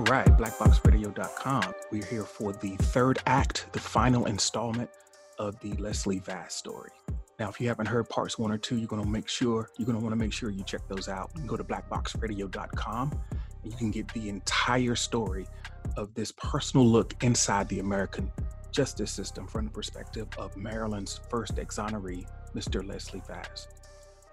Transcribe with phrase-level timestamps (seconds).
[0.00, 1.74] All right, blackboxradio.com.
[1.92, 4.88] We're here for the third act, the final installment
[5.38, 6.88] of the Leslie Vass story.
[7.38, 9.84] Now, if you haven't heard parts one or two, you're going to make sure you're
[9.84, 11.30] to want to make sure you check those out.
[11.36, 13.20] You go to blackboxradio.com
[13.62, 15.46] and you can get the entire story
[15.98, 18.32] of this personal look inside the American
[18.72, 22.82] justice system from the perspective of Maryland's first exoneree, Mr.
[22.82, 23.68] Leslie Vass.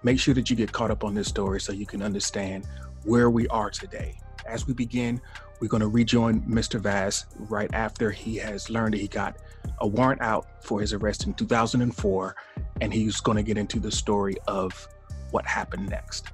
[0.02, 2.66] Make sure that you get caught up on this story so you can understand
[3.04, 4.18] where we are today.
[4.48, 5.20] As we begin,
[5.60, 6.80] we're going to rejoin Mr.
[6.80, 9.36] Vass right after he has learned that he got
[9.80, 12.36] a warrant out for his arrest in 2004,
[12.80, 14.88] and he's going to get into the story of
[15.32, 16.28] what happened next.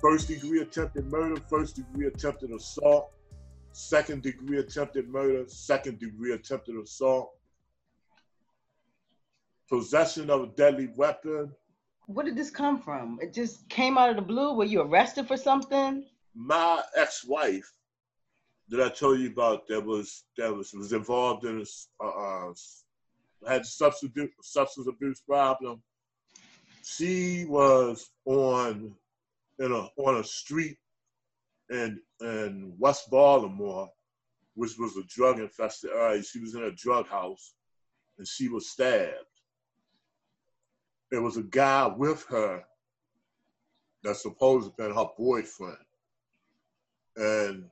[0.00, 3.12] First degree attempted murder, first degree attempted assault,
[3.72, 7.32] second degree attempted murder, second degree attempted assault,
[9.68, 11.50] possession of a deadly weapon.
[12.06, 13.18] Where did this come from?
[13.20, 14.54] It just came out of the blue.
[14.54, 16.04] Were you arrested for something?
[16.36, 17.72] My ex-wife
[18.68, 22.52] that I told you about that was that was was involved in a uh, uh,
[23.48, 24.12] had substance
[24.42, 25.82] substance abuse problem.
[26.84, 28.94] She was on
[29.58, 30.76] in a on a street
[31.70, 33.88] in in West Baltimore,
[34.54, 36.22] which was a drug infested area.
[36.22, 37.54] She was in a drug house,
[38.18, 39.14] and she was stabbed.
[41.10, 42.62] There was a guy with her
[44.02, 45.78] that supposed to been her boyfriend
[47.16, 47.64] and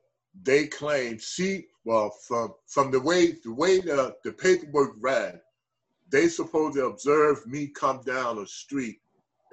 [0.43, 5.41] they claim she well from from the way the way the, the paperwork read,
[6.11, 9.01] they supposed to observe me come down the street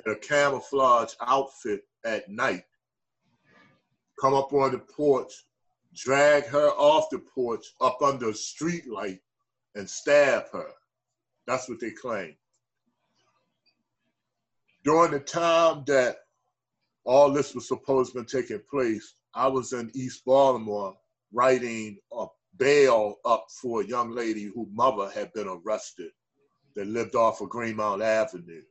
[0.05, 2.63] in a camouflage outfit at night,
[4.19, 5.33] come up on the porch,
[5.93, 9.19] drag her off the porch up under a street light,
[9.75, 10.69] and stab her.
[11.45, 12.35] That's what they claim.
[14.83, 16.17] During the time that
[17.03, 20.95] all this was supposed to be taking place, I was in East Baltimore
[21.31, 22.25] writing a
[22.57, 26.11] bail up for a young lady whose mother had been arrested
[26.75, 28.61] that lived off of Greenmount Avenue.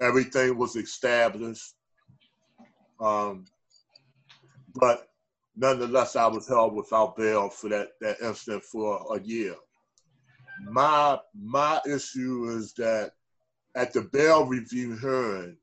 [0.00, 1.74] Everything was established.
[3.00, 3.44] Um,
[4.74, 5.08] but
[5.56, 9.54] nonetheless, I was held without bail for that, that incident for a year.
[10.70, 13.12] My, my issue is that
[13.74, 15.56] at the bail review hearing,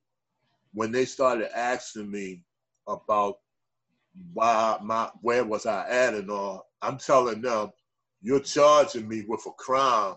[0.74, 2.44] when they started asking me
[2.88, 3.41] about
[4.34, 6.68] why my where was I at and all.
[6.82, 7.72] I'm telling them,
[8.22, 10.16] you're charging me with a crime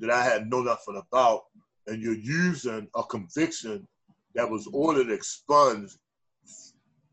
[0.00, 1.44] that I had no nothing about,
[1.86, 3.86] and you're using a conviction
[4.34, 5.98] that was ordered expunged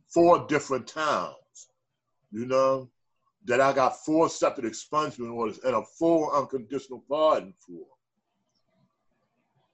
[0.08, 1.36] four different towns.
[2.32, 2.90] You know,
[3.46, 7.86] that I got four separate expungement orders and a full unconditional pardon for.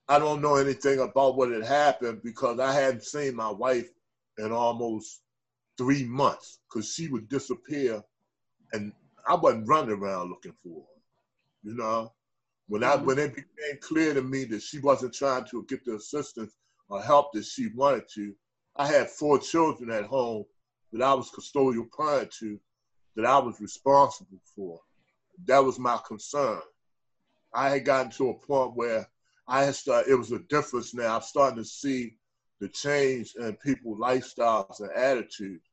[0.07, 3.89] I don't know anything about what had happened because I hadn't seen my wife
[4.37, 5.21] in almost
[5.77, 8.01] three months because she would disappear
[8.73, 8.91] and
[9.27, 11.01] I wasn't running around looking for her.
[11.63, 12.13] You know,
[12.67, 13.05] when I mm-hmm.
[13.05, 16.53] when it became clear to me that she wasn't trying to get the assistance
[16.89, 18.35] or help that she wanted to,
[18.75, 20.45] I had four children at home
[20.91, 22.59] that I was custodial parent to,
[23.15, 24.79] that I was responsible for.
[25.45, 26.61] That was my concern.
[27.53, 29.07] I had gotten to a point where
[29.47, 30.11] I had started.
[30.11, 31.15] It was a difference now.
[31.15, 32.17] I'm starting to see
[32.59, 35.64] the change in people's lifestyles and attitudes.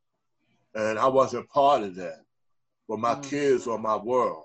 [0.75, 2.25] And I wasn't part of that.
[2.89, 3.29] But my mm-hmm.
[3.29, 4.45] kids are my world.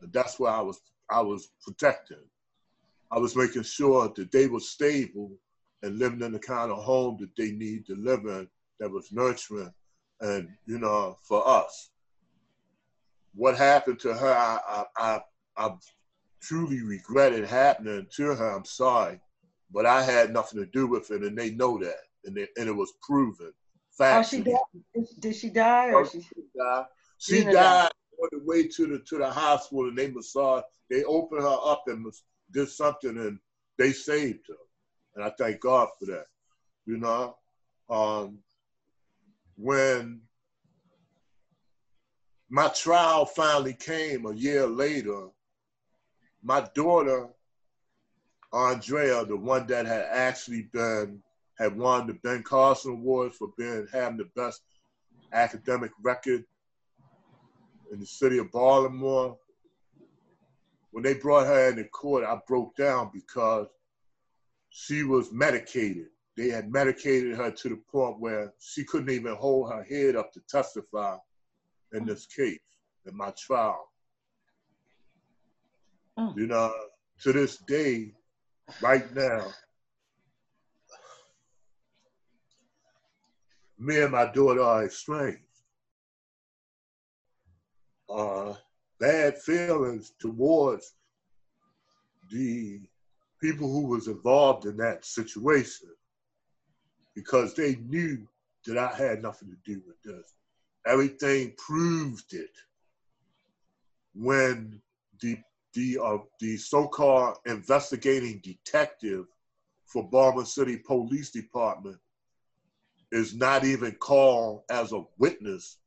[0.00, 2.24] And that's why I was I was protecting.
[3.10, 5.30] I was making sure that they were stable
[5.82, 8.48] and living in the kind of home that they need to live in
[8.80, 9.72] that was nurturing
[10.20, 11.90] and you know for us.
[13.34, 15.20] What happened to her, I I I,
[15.56, 15.74] I
[16.42, 18.50] truly regret it happening to her.
[18.56, 19.20] I'm sorry
[19.72, 22.68] but I had nothing to do with it, and they know that, and, they, and
[22.68, 23.52] it was proven.
[24.00, 25.08] Oh, she died.
[25.18, 26.84] Did she die, or oh, she, she died?
[27.18, 27.90] She died
[28.20, 30.66] on the way to the to the hospital, and they massaged.
[30.90, 32.06] They opened her up and
[32.50, 33.38] did something, and
[33.78, 34.54] they saved her,
[35.14, 36.26] and I thank God for that.
[36.84, 37.36] You know,
[37.88, 38.38] um,
[39.56, 40.20] when
[42.48, 45.28] my trial finally came a year later,
[46.42, 47.28] my daughter
[48.52, 51.22] Andrea, the one that had actually been
[51.58, 54.62] had won the Ben Carson Award for being having the best
[55.32, 56.44] academic record
[57.92, 59.36] in the city of Baltimore.
[60.90, 63.66] When they brought her into court, I broke down because
[64.70, 66.06] she was medicated.
[66.36, 70.32] They had medicated her to the point where she couldn't even hold her head up
[70.32, 71.16] to testify
[71.92, 72.58] in this case,
[73.06, 73.88] in my trial.
[76.18, 76.34] Oh.
[76.36, 76.72] You know,
[77.22, 78.12] to this day,
[78.80, 79.46] right now,
[83.78, 85.40] me and my daughter are estranged.
[88.98, 90.94] bad feelings towards
[92.30, 92.80] the
[93.40, 95.88] people who was involved in that situation
[97.14, 98.26] because they knew
[98.66, 100.34] that I had nothing to do with this.
[100.86, 102.50] Everything proved it
[104.14, 104.80] when
[105.20, 105.38] the
[105.74, 109.26] the uh, the so-called investigating detective
[109.84, 111.98] for Baltimore City Police Department
[113.16, 115.78] is not even called as a witness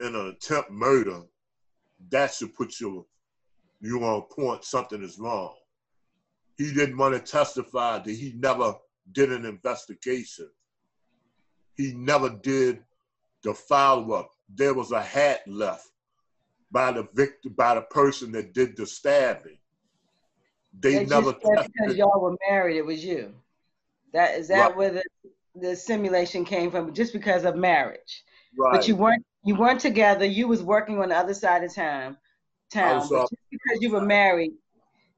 [0.00, 1.22] in an attempt murder,
[2.10, 3.06] that should put you
[3.80, 5.54] you on point something is wrong.
[6.56, 8.74] He didn't want to testify that he never
[9.12, 10.48] did an investigation.
[11.76, 12.82] He never did
[13.42, 14.30] the follow-up.
[14.48, 15.88] There was a hat left
[16.70, 19.58] by the victim, by the person that did the stabbing.
[20.78, 23.34] They They never because y'all were married, it was you.
[24.12, 24.76] That is that Right.
[24.76, 25.02] where the,
[25.54, 26.94] the simulation came from?
[26.94, 28.24] Just because of marriage,
[28.58, 28.72] Right.
[28.72, 30.24] but you weren't you weren't together.
[30.24, 32.16] You was working on the other side of town,
[32.72, 33.06] town.
[33.08, 34.52] But uh, just because you were married,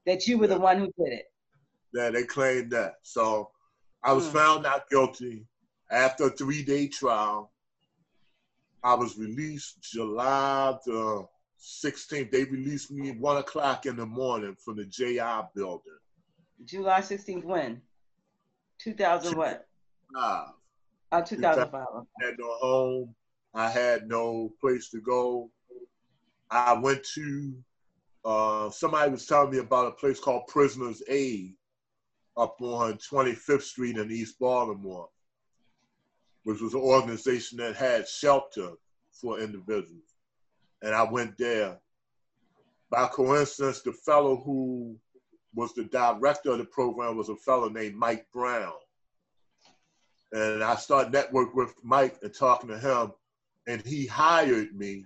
[0.05, 1.25] that you were the one who did it.
[1.93, 2.95] Yeah, they claimed that.
[3.03, 3.51] So
[4.03, 4.33] I was Hmm.
[4.37, 5.45] found not guilty
[5.89, 7.51] after a three day trial.
[8.83, 11.25] I was released July the
[11.59, 12.31] 16th.
[12.31, 15.81] They released me at one o'clock in the morning from the JI building.
[16.63, 17.81] July 16th, when?
[18.79, 19.67] 2000 what?
[20.17, 20.51] I
[21.11, 21.85] Oh, 2005.
[22.21, 23.15] had no home.
[23.53, 25.51] I had no place to go.
[26.49, 27.53] I went to,
[28.25, 31.55] uh, somebody was telling me about a place called Prisoners Aid
[32.35, 35.09] up on 25th Street in East Baltimore,
[36.43, 38.73] which was an organization that had shelter
[39.11, 40.15] for individuals.
[40.81, 41.79] And I went there.
[42.89, 44.97] By coincidence, the fellow who
[45.53, 48.73] was the director of the program was a fellow named Mike Brown.
[50.31, 53.13] And I started network with Mike and talking to him,
[53.67, 55.05] and he hired me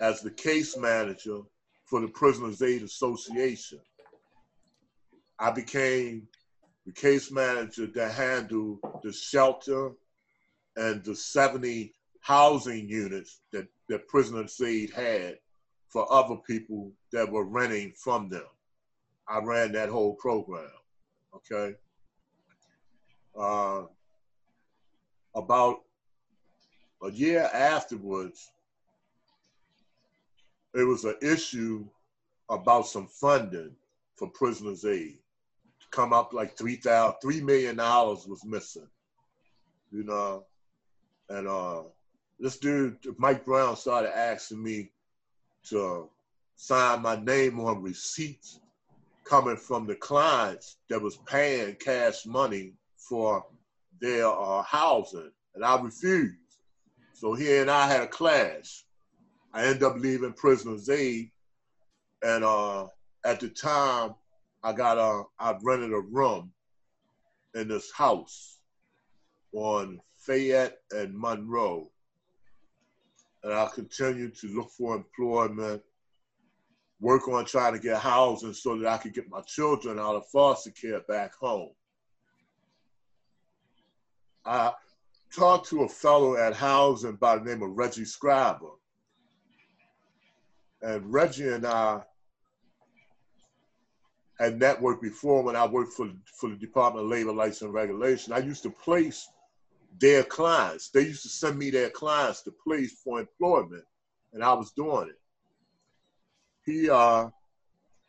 [0.00, 1.40] as the case manager
[1.84, 3.80] for the Prisoners Aid Association.
[5.38, 6.28] I became
[6.86, 9.92] the case manager that handled the shelter
[10.76, 15.38] and the 70 housing units that, that Prisoners Aid had
[15.88, 18.46] for other people that were renting from them.
[19.28, 20.70] I ran that whole program,
[21.34, 21.74] okay?
[23.38, 23.82] Uh,
[25.34, 25.82] about
[27.02, 28.50] a year afterwards,
[30.74, 31.86] it was an issue
[32.50, 33.74] about some funding
[34.16, 35.18] for prisoners aid.
[35.90, 38.88] Come up like three thousand, three million dollars was missing,
[39.90, 40.44] you know,
[41.30, 41.82] and uh,
[42.38, 44.90] this dude Mike Brown started asking me
[45.70, 46.08] to
[46.56, 48.60] sign my name on receipts
[49.24, 53.44] coming from the clients that was paying cash money for
[54.00, 56.36] their uh, housing, and I refused.
[57.12, 58.84] So he and I had a clash.
[59.52, 61.30] I ended up leaving Prisoners Aid,
[62.22, 62.86] and uh,
[63.24, 64.14] at the time,
[64.62, 66.52] I got a I rented a room
[67.54, 68.58] in this house
[69.52, 71.90] on Fayette and Monroe,
[73.42, 75.82] and I continued to look for employment,
[77.00, 80.28] work on trying to get housing so that I could get my children out of
[80.28, 81.70] foster care back home.
[84.44, 84.72] I
[85.34, 88.72] talked to a fellow at housing by the name of Reggie Scriber.
[90.82, 92.02] And Reggie and I
[94.38, 98.32] had networked before when I worked for, for the Department of Labor Rights and Regulation.
[98.32, 99.28] I used to place
[100.00, 100.90] their clients.
[100.90, 103.84] They used to send me their clients to place for employment,
[104.32, 105.18] and I was doing it.
[106.64, 107.28] He uh,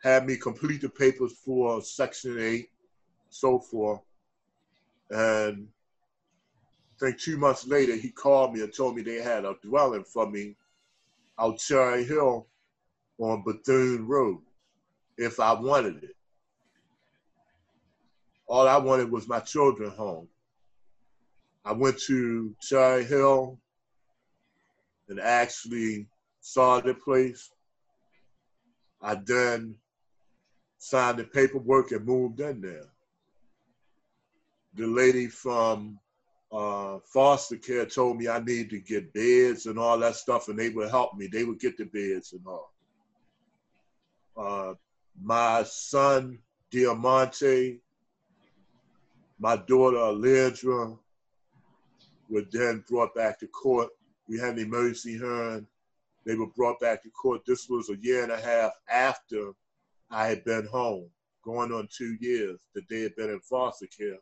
[0.02, 2.68] had me complete the papers for Section 8,
[3.30, 4.00] so forth.
[5.10, 5.66] And
[7.00, 10.04] I think two months later, he called me and told me they had a dwelling
[10.04, 10.54] for me
[11.38, 12.46] out Cherry Hill
[13.18, 14.40] on Bethune Road
[15.16, 16.16] if I wanted it.
[18.46, 20.28] All I wanted was my children home.
[21.64, 23.58] I went to Cherry Hill
[25.08, 26.06] and actually
[26.42, 27.50] saw the place.
[29.00, 29.74] I then
[30.76, 32.88] signed the paperwork and moved in there.
[34.74, 35.98] The lady from
[36.52, 40.58] uh, foster care told me I needed to get beds and all that stuff, and
[40.58, 41.28] they would help me.
[41.28, 42.72] They would get the beds and all.
[44.36, 44.74] Uh,
[45.22, 46.38] my son,
[46.70, 47.80] Diamante,
[49.38, 50.98] my daughter, Alindra,
[52.28, 53.88] were then brought back to court.
[54.28, 55.66] We had an emergency hearing.
[56.24, 57.42] They were brought back to court.
[57.46, 59.52] This was a year and a half after
[60.10, 61.08] I had been home,
[61.44, 64.18] going on two years that they had been in foster care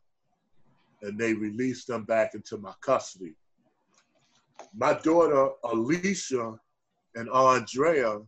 [1.02, 3.34] and they released them back into my custody.
[4.74, 6.58] My daughter Alicia
[7.14, 8.20] and Andrea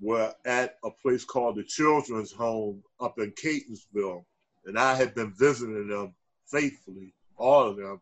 [0.00, 4.24] were at a place called the Children's Home up in Catonsville,
[4.66, 6.14] and I had been visiting them
[6.46, 8.00] faithfully, all of them,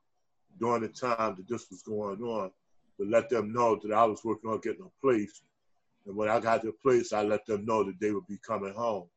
[0.58, 2.50] during the time that this was going on,
[2.99, 5.42] to let them know that I was working on getting a place.
[6.06, 8.75] And when I got the place, I let them know that they would be coming
[8.75, 9.08] home.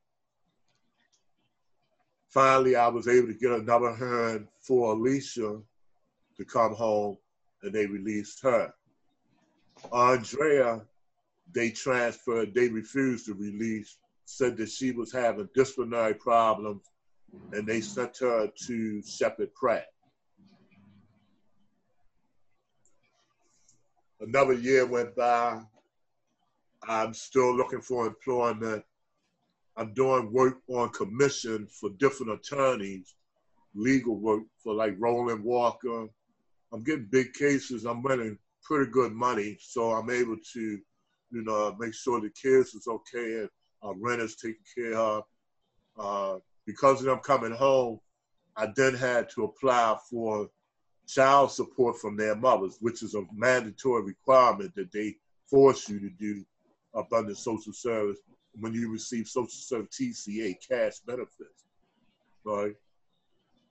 [2.36, 5.62] Finally, I was able to get another hearing for Alicia
[6.36, 7.18] to come home,
[7.64, 8.74] and they released her.
[9.94, 10.82] Andrea,
[11.54, 16.82] they transferred, they refused to release, said that she was having disciplinary problems,
[17.54, 19.88] and they sent her to Sheppard Pratt.
[24.20, 25.62] Another year went by.
[26.86, 28.84] I'm still looking for employment.
[29.78, 33.16] I'm doing work on commission for different attorneys,
[33.74, 36.08] legal work for like Roland Walker.
[36.72, 37.86] I'm getting big cases.
[37.86, 42.74] I'm winning pretty good money, so I'm able to, you know, make sure the kids
[42.74, 43.50] is okay and
[43.82, 45.24] our rent is taken care of.
[46.00, 48.00] Uh, because of them coming home,
[48.56, 50.50] I then had to apply for
[51.08, 55.16] child support from their mothers, which is a mandatory requirement that they
[55.50, 56.44] force you to do
[56.96, 58.18] up under social service
[58.60, 61.66] when you receive social service TCA cash benefits,
[62.44, 62.76] right?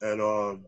[0.03, 0.65] And um,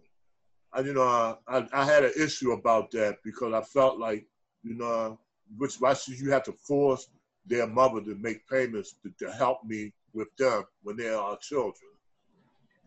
[0.73, 4.27] I, you know, I, I had an issue about that because I felt like,
[4.63, 5.19] you know,
[5.59, 7.09] which why should you have to force
[7.47, 11.91] their mother to make payments to, to help me with them when they are children?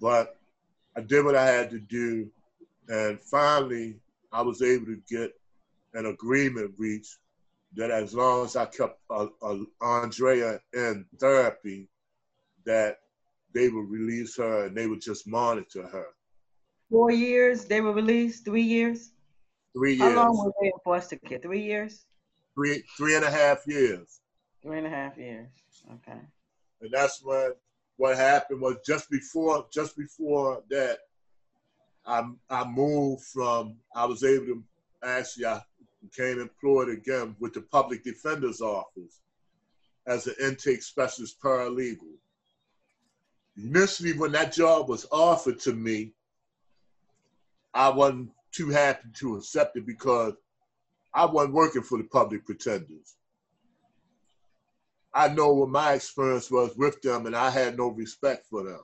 [0.02, 0.38] But
[0.96, 2.30] I did what I had to do,
[2.88, 3.96] and finally,
[4.32, 5.34] I was able to get
[5.94, 7.18] an agreement reached
[7.76, 11.88] that as long as I kept uh, uh, Andrea in therapy,
[12.66, 12.98] that
[13.54, 16.08] they would release her and they would just monitor her.
[16.90, 18.46] Four years they were released.
[18.46, 19.12] Three years.
[19.74, 20.02] Three years.
[20.02, 21.40] How long were they in foster care?
[21.40, 22.06] Three years.
[22.56, 24.22] Three three and a half years.
[24.64, 25.50] Three and a half years.
[25.94, 26.20] Okay.
[26.82, 27.52] And that's when
[27.98, 31.00] what happened was just before just before that,
[32.06, 34.64] I I moved from I was able to
[35.04, 35.62] actually I
[36.02, 39.22] became employed again with the public defender's office
[40.08, 42.16] as an intake specialist paralegal.
[43.58, 46.14] Initially, when that job was offered to me,
[47.74, 50.34] I wasn't too happy to accept it because
[51.14, 53.16] I wasn't working for the public pretenders.
[55.14, 58.82] I know what my experience was with them, and I had no respect for them.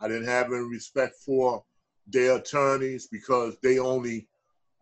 [0.00, 1.64] I didn't have any respect for
[2.06, 4.28] their attorneys because they only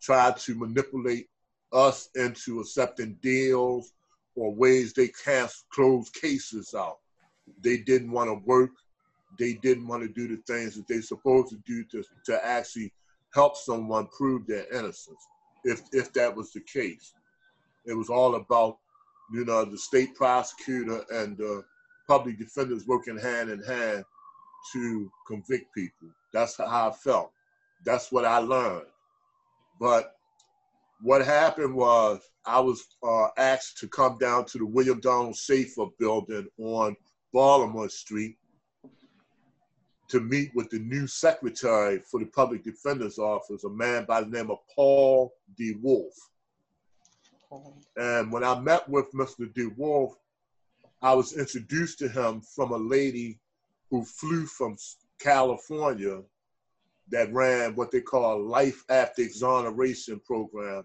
[0.01, 1.29] tried to manipulate
[1.73, 3.93] us into accepting deals
[4.37, 6.99] or ways they cast closed cases out.
[7.63, 8.71] They didn't want to work.
[9.39, 12.93] They didn't want to do the things that they're supposed to do to, to actually
[13.35, 15.21] help someone prove their innocence,
[15.65, 17.13] if, if that was the case.
[17.87, 18.79] It was all about,
[19.33, 21.65] you know, the state prosecutor and the
[22.09, 24.05] public defenders working hand in hand
[24.73, 26.09] to convict people.
[26.33, 27.33] That's how I felt.
[27.85, 28.87] That's what I learned.
[29.81, 30.18] But
[31.01, 35.87] what happened was I was uh, asked to come down to the William Donald Schaefer
[35.99, 36.97] building on
[37.33, 38.37] Baltimore Street
[40.09, 44.29] to meet with the new secretary for the public defender's office, a man by the
[44.29, 46.19] name of Paul DeWolfe.
[47.97, 49.53] And when I met with Mr.
[49.53, 50.15] DeWolfe,
[51.03, 53.39] I was introduced to him from a lady
[53.91, 54.77] who flew from
[55.21, 56.23] California
[57.11, 60.85] that ran what they call a Life After Exoneration program.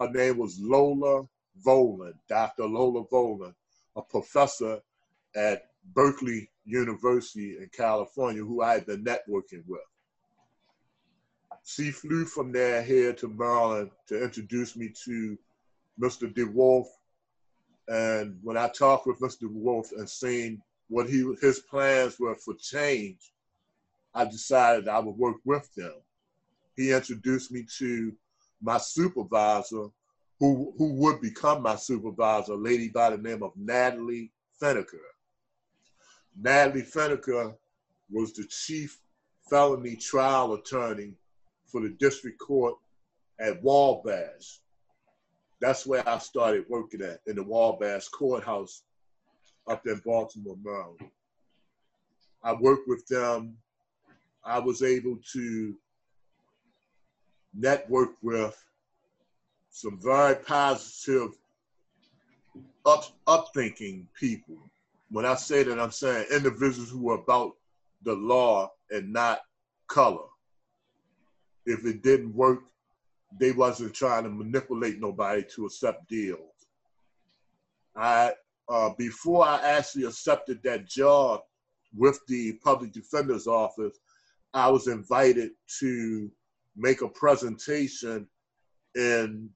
[0.00, 1.26] Her name was Lola
[1.64, 2.66] Vollen, Dr.
[2.66, 3.54] Lola Vollen,
[3.96, 4.80] a professor
[5.34, 9.80] at Berkeley University in California who I had been networking with.
[11.64, 15.36] She flew from there here to Maryland to introduce me to
[16.00, 16.32] Mr.
[16.32, 16.86] DeWolfe.
[17.88, 19.44] And when I talked with Mr.
[19.44, 23.32] DeWolfe and seen what he his plans were for change,
[24.16, 25.92] I decided I would work with them.
[26.74, 28.14] He introduced me to
[28.62, 29.88] my supervisor,
[30.40, 35.12] who, who would become my supervisor, a lady by the name of Natalie Finegar.
[36.34, 37.54] Natalie Finegar
[38.10, 38.98] was the chief
[39.50, 41.12] felony trial attorney
[41.66, 42.76] for the district court
[43.38, 44.60] at Wabash.
[45.60, 48.82] That's where I started working at, in the Wabash courthouse
[49.68, 51.10] up in Baltimore, Maryland.
[52.42, 53.58] I worked with them.
[54.46, 55.74] I was able to
[57.54, 58.56] network with
[59.70, 61.30] some very positive,
[62.86, 64.56] up, up-thinking people
[65.10, 67.52] when I say that, I'm saying individuals who are about
[68.02, 69.40] the law and not
[69.88, 70.24] color.
[71.64, 72.60] If it didn't work,
[73.38, 76.40] they wasn't trying to manipulate nobody to accept deals.
[77.96, 78.32] I
[78.68, 81.40] uh, before I actually accepted that job
[81.96, 83.98] with the public defender's office,
[84.56, 86.30] I was invited to
[86.76, 88.26] make a presentation
[88.94, 89.50] in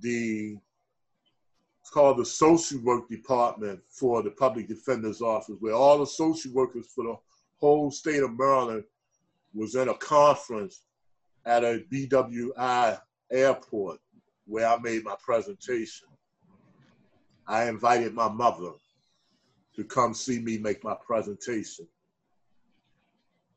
[0.00, 0.58] the
[1.80, 6.52] it's called the social work department for the public defender's office, where all the social
[6.52, 7.16] workers for the
[7.58, 8.84] whole state of Maryland
[9.54, 10.82] was in a conference
[11.46, 13.00] at a BWI
[13.32, 14.00] airport
[14.44, 16.08] where I made my presentation.
[17.46, 18.72] I invited my mother
[19.76, 21.86] to come see me make my presentation.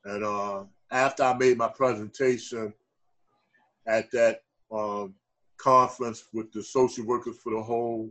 [0.06, 2.74] And uh, after I made my presentation
[3.88, 4.41] at that
[4.72, 5.15] um,
[5.58, 8.10] conference with the social workers for the whole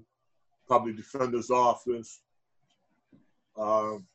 [0.68, 2.21] public defender's office,
[3.57, 4.07] um,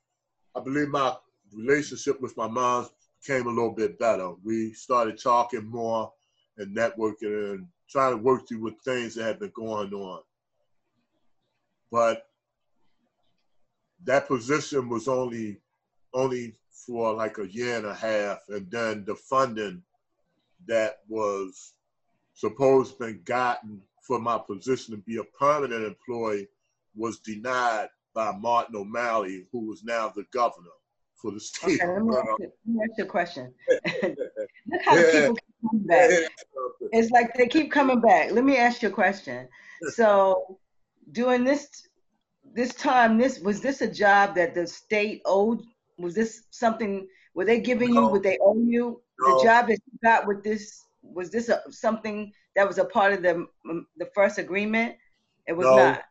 [0.55, 1.15] I believe my
[1.51, 2.87] relationship with my mom
[3.21, 4.33] became a little bit better.
[4.43, 6.11] We started talking more
[6.57, 10.21] and networking and trying to work through with things that had been going on.
[11.91, 12.27] But
[14.03, 15.59] that position was only
[16.13, 19.81] only for like a year and a half, and then the funding
[20.67, 21.73] that was
[22.33, 26.47] supposed to be gotten for my position to be a permanent employee
[26.95, 30.69] was denied by Martin O'Malley, who was now the governor
[31.15, 31.81] for the state.
[31.81, 33.53] Okay, let me ask uh, you, let me ask you a question.
[34.03, 36.09] Look how the people keep coming back.
[36.91, 38.31] It's like they keep coming back.
[38.31, 39.47] Let me ask you a question.
[39.93, 40.59] So,
[41.11, 41.87] during this
[42.53, 45.63] this time, this was this a job that the state owed?
[45.97, 47.07] Was this something?
[47.35, 48.01] Were they giving you?
[48.01, 48.09] No.
[48.09, 49.37] Would they owe you No.
[49.37, 50.83] the job that you got with this?
[51.01, 53.45] Was this a, something that was a part of the
[53.97, 54.95] the first agreement?
[55.47, 55.75] It was No.
[55.75, 56.03] not.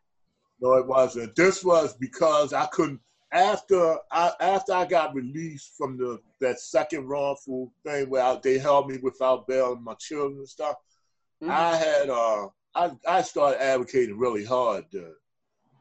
[0.61, 1.35] No, it wasn't.
[1.35, 3.01] This was because I couldn't.
[3.33, 8.59] After I after I got released from the that second wrongful thing where I, they
[8.59, 10.77] held me without bail and my children and stuff,
[11.43, 11.49] Mhm.
[11.51, 15.15] I had uh I I started advocating really hard then,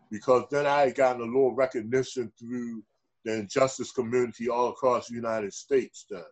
[0.10, 2.84] because then I had gotten a little recognition through
[3.26, 6.24] the injustice community all across the United States then.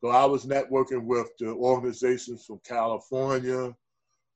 [0.00, 3.74] So I was networking with the organizations from California,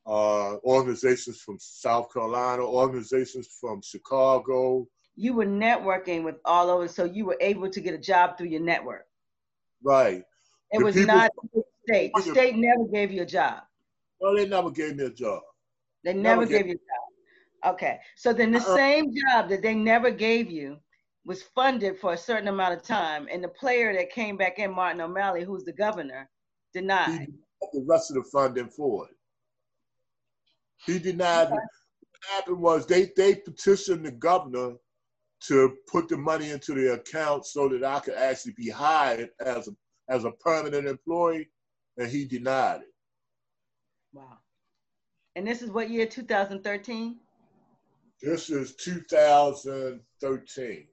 [0.06, 4.86] uh, organizations from South Carolina, organizations from Chicago.
[5.16, 8.48] You were networking with all over, so you were able to get a job through
[8.48, 9.06] your network.
[9.82, 10.22] Right.
[10.70, 12.12] It The was not the state.
[12.14, 13.62] The state never gave you a job.
[14.20, 15.42] Well, they never gave me a job.
[16.04, 17.74] They Never never gave- gave you a job.
[17.74, 17.98] Okay.
[18.16, 18.76] So then the Uh-uh.
[18.76, 20.78] same job that they never gave you
[21.26, 24.72] was funded for a certain amount of time, and the player that came back in,
[24.72, 26.30] Martin O'Malley, who's the governor,
[26.72, 27.26] He denied.
[27.72, 29.16] the rest of the funding for it.
[30.86, 31.50] He denied.
[31.50, 31.60] What
[32.30, 34.76] happened was they they petitioned the governor
[35.48, 39.68] to put the money into the account so that I could actually be hired as
[39.68, 39.72] a
[40.08, 41.50] as a permanent employee,
[41.96, 42.94] and he denied it.
[44.12, 44.38] Wow.
[45.34, 46.06] And this is what year?
[46.06, 47.18] 2013?
[48.22, 50.86] This is 2013.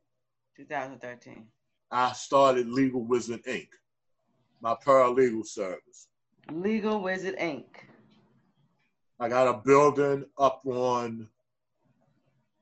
[0.56, 1.48] 2013.
[1.92, 3.68] I started Legal Wizard Inc.,
[4.62, 6.08] my paralegal service.
[6.52, 7.66] Legal Wizard Inc.
[9.20, 11.28] I got a building up on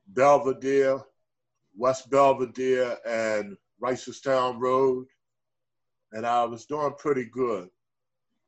[0.08, 1.00] Belvedere,
[1.76, 5.06] West Belvedere, and Reisterstown Road.
[6.12, 7.68] And I was doing pretty good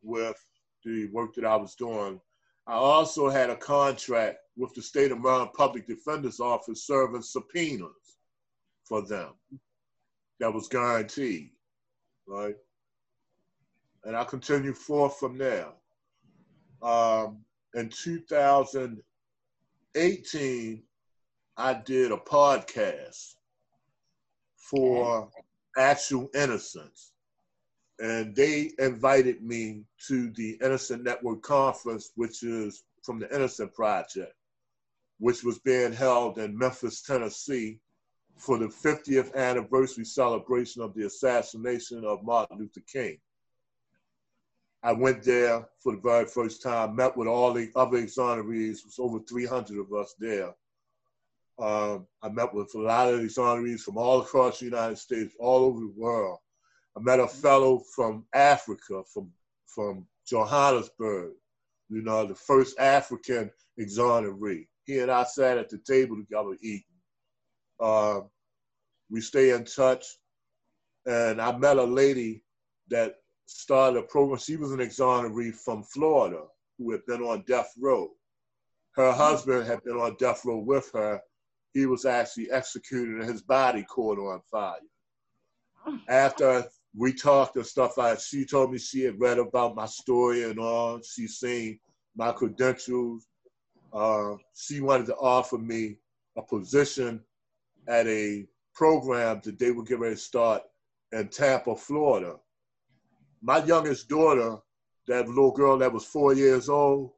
[0.02, 0.37] with
[0.85, 2.20] the work that I was doing.
[2.66, 8.13] I also had a contract with the state of Maryland Public Defender's Office serving subpoenas
[8.85, 9.31] for them
[10.40, 11.51] that was guaranteed,
[12.27, 12.57] right?
[14.05, 15.68] And I continued forth from there.
[16.83, 17.44] Um,
[17.75, 20.83] in 2018,
[21.57, 23.35] I did a podcast
[24.57, 25.31] for
[25.79, 27.12] Actual Innocence.
[28.01, 34.35] And they invited me to the Innocent Network Conference, which is from the Innocent Project,
[35.18, 37.79] which was being held in Memphis, Tennessee
[38.37, 43.18] for the 50th anniversary celebration of the assassination of Martin Luther King.
[44.83, 48.79] I went there for the very first time, met with all the other exonerees.
[48.79, 50.53] It was over 300 of us there.
[51.59, 55.64] Um, I met with a lot of exonerees from all across the United States, all
[55.64, 56.38] over the world.
[56.97, 59.31] I met a fellow from Africa, from
[59.66, 61.33] from Johannesburg,
[61.88, 64.68] you know, the first African exoneree.
[64.85, 66.85] He and I sat at the table together eating.
[67.85, 68.23] Uh,
[69.11, 70.07] we stay in touch,
[71.05, 72.42] and I met a lady
[72.88, 74.38] that started a program.
[74.38, 76.44] She was an exoneree from Florida
[76.79, 78.09] who had been on death row.
[78.92, 81.20] Her husband had been on death row with her.
[81.75, 84.79] He was actually executed and his body caught on fire.
[86.09, 86.64] After
[86.97, 90.59] we talked and stuff, I, she told me she had read about my story and
[90.59, 91.03] all.
[91.03, 91.79] She seen
[92.16, 93.27] my credentials.
[93.92, 95.99] Uh, she wanted to offer me
[96.38, 97.20] a position
[97.88, 100.62] at a program that they were getting ready to start
[101.12, 102.37] in Tampa, Florida.
[103.42, 104.57] My youngest daughter,
[105.07, 107.12] that little girl that was four years old,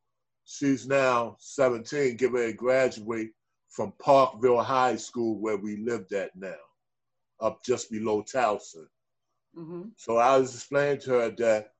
[0.44, 3.30] she's now 17, getting ready to graduate
[3.68, 6.54] from Parkville High School where we lived at now,
[7.40, 8.86] up just below Towson.
[9.56, 9.82] Mm-hmm.
[9.96, 11.72] So I was explaining to her that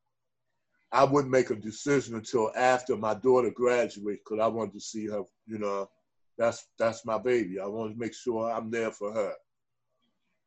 [0.93, 5.07] I wouldn't make a decision until after my daughter graduates because I wanted to see
[5.07, 5.89] her, you know,
[6.39, 7.59] that's that's my baby.
[7.61, 9.33] I want to make sure I'm there for her.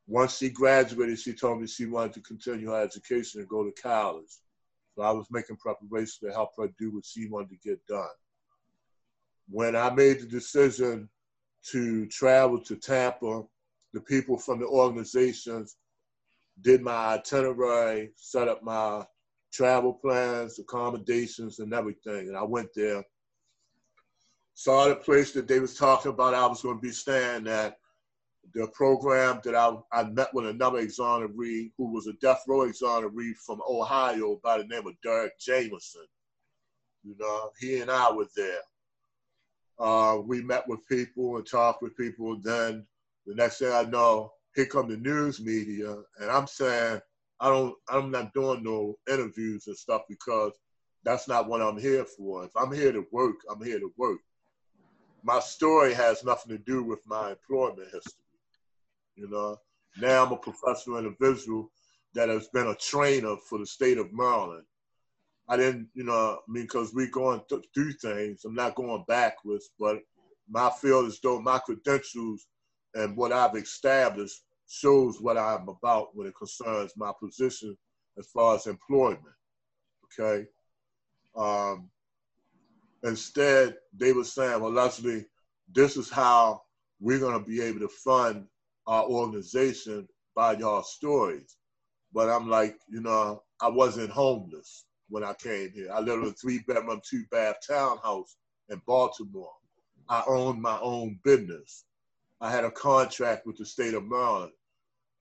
[0.08, 3.82] Once she graduated, she told me she wanted to continue her education and go to
[3.82, 4.40] college.
[4.96, 8.08] So I was making preparations to help her do what she wanted to get done.
[9.50, 11.10] When I made the decision
[11.72, 13.44] to travel to Tampa,
[13.94, 15.78] the people from the organizations
[16.62, 19.06] did my itinerary, set up my
[19.52, 22.28] travel plans, accommodations, and everything.
[22.28, 23.04] And I went there
[24.60, 27.78] saw the place that they was talking about I was going to be staying at.
[28.56, 33.36] The program that I, I met with another exoneree who was a death row exoneree
[33.46, 36.08] from Ohio by the name of Derrick Jamison.
[37.04, 38.62] You know, he and I were there.
[39.80, 42.40] Uh, we met with people and talked with people.
[42.42, 42.88] Then
[43.28, 47.00] the next thing I know, here come the news media, and I'm saying
[47.40, 50.54] I don't, I'm not doing no interviews and stuff because
[51.04, 52.46] that's not what I'm here for.
[52.46, 54.20] If I'm here to work, I'm here to work
[55.24, 58.24] my story has nothing to do with my employment history.
[59.16, 59.58] You know,
[60.00, 61.72] now I'm a professional individual
[62.14, 64.64] that has been a trainer for the state of Maryland.
[65.48, 68.46] I didn't, you know, I mean, because we're going through things.
[68.46, 70.00] I'm not going backwards, but
[70.50, 72.48] my field is though my credentials
[72.94, 77.76] and what I've established shows what I'm about when it concerns my position
[78.18, 79.24] as far as employment.
[80.06, 80.48] Okay.
[81.36, 81.90] Um,
[83.04, 85.26] Instead, they were saying, well, Leslie,
[85.72, 86.62] this is how
[87.00, 88.46] we're going to be able to fund
[88.88, 91.58] our organization by y'all stories.
[92.14, 95.92] But I'm like, you know, I wasn't homeless when I came here.
[95.94, 98.36] I lived in a three bedroom, two bath townhouse
[98.70, 99.54] in Baltimore.
[100.10, 101.86] I owned my own business.
[102.42, 104.52] I had a contract with the state of Maryland.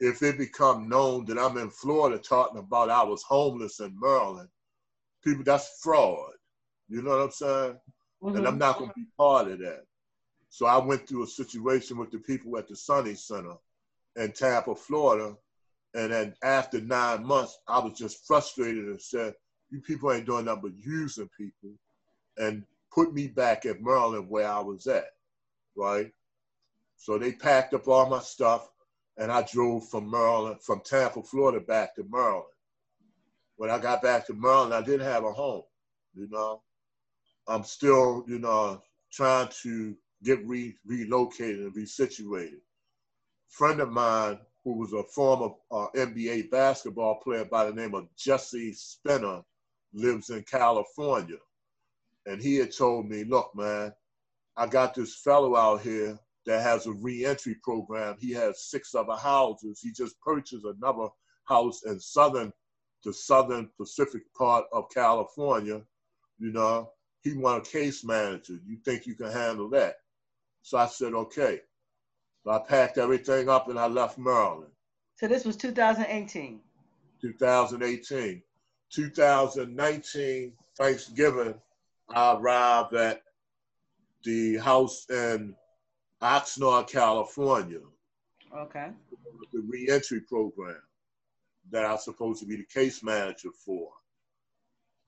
[0.00, 4.48] If it become known that I'm in Florida talking about I was homeless in Maryland,
[5.22, 6.32] people, that's fraud.
[6.88, 7.76] You know what I'm saying?
[8.22, 8.36] Mm-hmm.
[8.36, 8.58] And I'm mm-hmm.
[8.58, 9.84] not going to be part of that.
[10.50, 13.54] So I went through a situation with the people at the Sunny Center
[14.16, 15.36] in Tampa, Florida.
[15.94, 19.34] And then after nine months, I was just frustrated and said,
[19.70, 21.70] you people ain't doing nothing but using people
[22.38, 25.10] and put me back at Maryland where I was at,
[25.76, 26.10] right?
[26.96, 28.70] So they packed up all my stuff
[29.18, 32.44] and I drove from Maryland, from Tampa, Florida back to Maryland.
[33.56, 35.62] When I got back to Maryland, I didn't have a home,
[36.14, 36.62] you know?
[37.48, 42.60] I'm still, you know, trying to get re- relocated and resituated.
[43.48, 48.06] Friend of mine who was a former uh, NBA basketball player by the name of
[48.16, 49.40] Jesse Spinner
[49.94, 51.38] lives in California.
[52.26, 53.92] And he had told me, look, man,
[54.56, 58.16] I got this fellow out here that has a reentry program.
[58.18, 59.80] He has six other houses.
[59.82, 61.08] He just purchased another
[61.44, 62.52] house in southern,
[63.04, 65.80] the southern Pacific part of California,
[66.38, 66.90] you know,
[67.22, 68.58] he want a case manager.
[68.66, 69.96] You think you can handle that?
[70.62, 71.60] So I said, okay.
[72.44, 74.72] So I packed everything up and I left Maryland.
[75.16, 76.60] So this was 2018.
[77.20, 78.42] 2018.
[78.90, 81.54] 2019, Thanksgiving,
[82.08, 83.22] I arrived at
[84.24, 85.54] the house in
[86.22, 87.80] Oxnard, California.
[88.56, 88.88] Okay.
[89.52, 90.80] The reentry program
[91.70, 93.90] that I'm supposed to be the case manager for.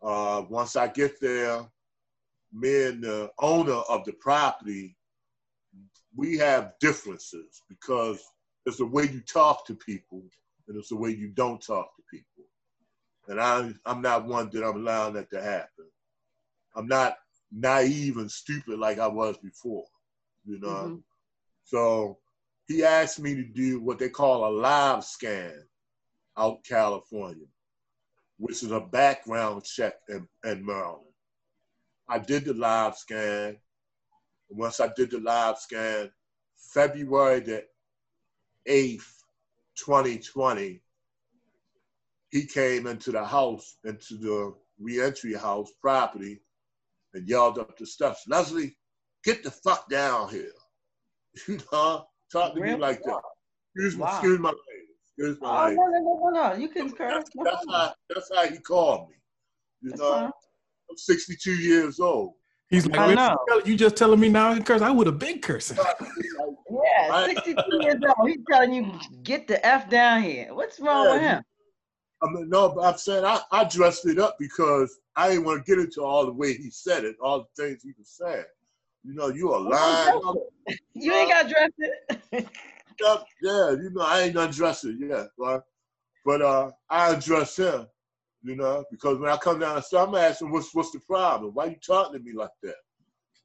[0.03, 1.63] Uh, once I get there,
[2.53, 4.97] me and the owner of the property,
[6.17, 8.23] we have differences because
[8.67, 10.23] it's the way you talk to people
[10.69, 12.45] and it's the way you don't talk to people.
[13.29, 15.87] And I, I'm not one that I'm allowing that to happen.
[16.75, 17.17] I'm not
[17.53, 19.85] naive and stupid like I was before,
[20.45, 20.69] you know?
[20.69, 20.97] Mm-hmm.
[21.65, 22.19] So
[22.67, 25.53] he asked me to do what they call a live scan
[26.37, 27.47] out California,
[28.39, 31.10] which is a background check in, in Maryland.
[32.11, 33.57] I did the live scan.
[34.49, 36.11] Once I did the live scan,
[36.57, 37.65] February the
[38.69, 39.23] 8th,
[39.77, 40.83] 2020,
[42.31, 46.41] he came into the house, into the reentry house property,
[47.15, 48.77] and yelled up the steps, Leslie,
[49.25, 50.53] get the fuck down here.
[51.47, 52.75] You know, talk to really?
[52.75, 53.21] me like that.
[53.77, 54.53] Excuse me, excuse my.
[55.17, 55.75] Excuse my oh.
[55.75, 57.23] No, no, no, no, You can curse.
[57.23, 59.15] That's, that's, how, that's how he called me.
[59.83, 60.31] You that's know, fine.
[60.91, 62.35] I'm 62 years old.
[62.69, 63.37] He's like, I know.
[63.65, 64.81] you just telling me now I curse.
[64.81, 65.77] I would have been cursing.
[66.71, 68.29] yeah, 62 years old.
[68.29, 68.93] He's telling you,
[69.25, 70.55] get the F down here.
[70.55, 71.43] What's wrong yeah, with him?
[72.23, 75.65] I mean, no, but I'm saying I, I dressed it up because I didn't want
[75.65, 78.45] to get into all the way he said it, all the things he was saying.
[79.05, 80.23] You know, you a lying.
[80.95, 82.31] You ain't got dressed it.
[83.43, 85.61] yeah, you know, I ain't undressed it yet, right?
[86.25, 87.87] But uh, I undress him,
[88.43, 91.53] you know, because when I come down store, I'm asking, what's what's the problem?
[91.55, 92.77] Why you talking to me like that?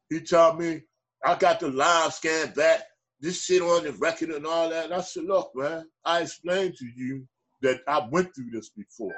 [0.10, 0.82] He told me,
[1.24, 2.84] I got the live scan back,
[3.20, 4.86] this shit on the record and all that.
[4.86, 7.28] And I said, look, man, I explained to you
[7.62, 9.16] that I went through this before.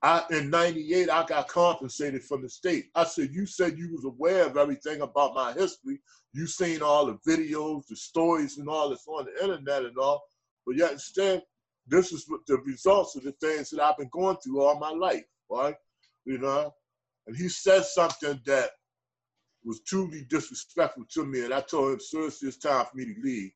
[0.00, 2.86] I in 98, I got compensated from the state.
[2.94, 6.00] I said, you said you was aware of everything about my history.
[6.32, 10.22] You seen all the videos, the stories and all that's on the internet and all.
[10.64, 11.42] But yet instead,
[11.88, 14.90] this is what the results of the things that I've been going through all my
[14.90, 15.74] life, right?
[16.24, 16.72] You know?
[17.26, 18.70] And he said something that
[19.64, 21.44] was truly disrespectful to me.
[21.44, 23.50] And I told him, seriously, it's time for me to leave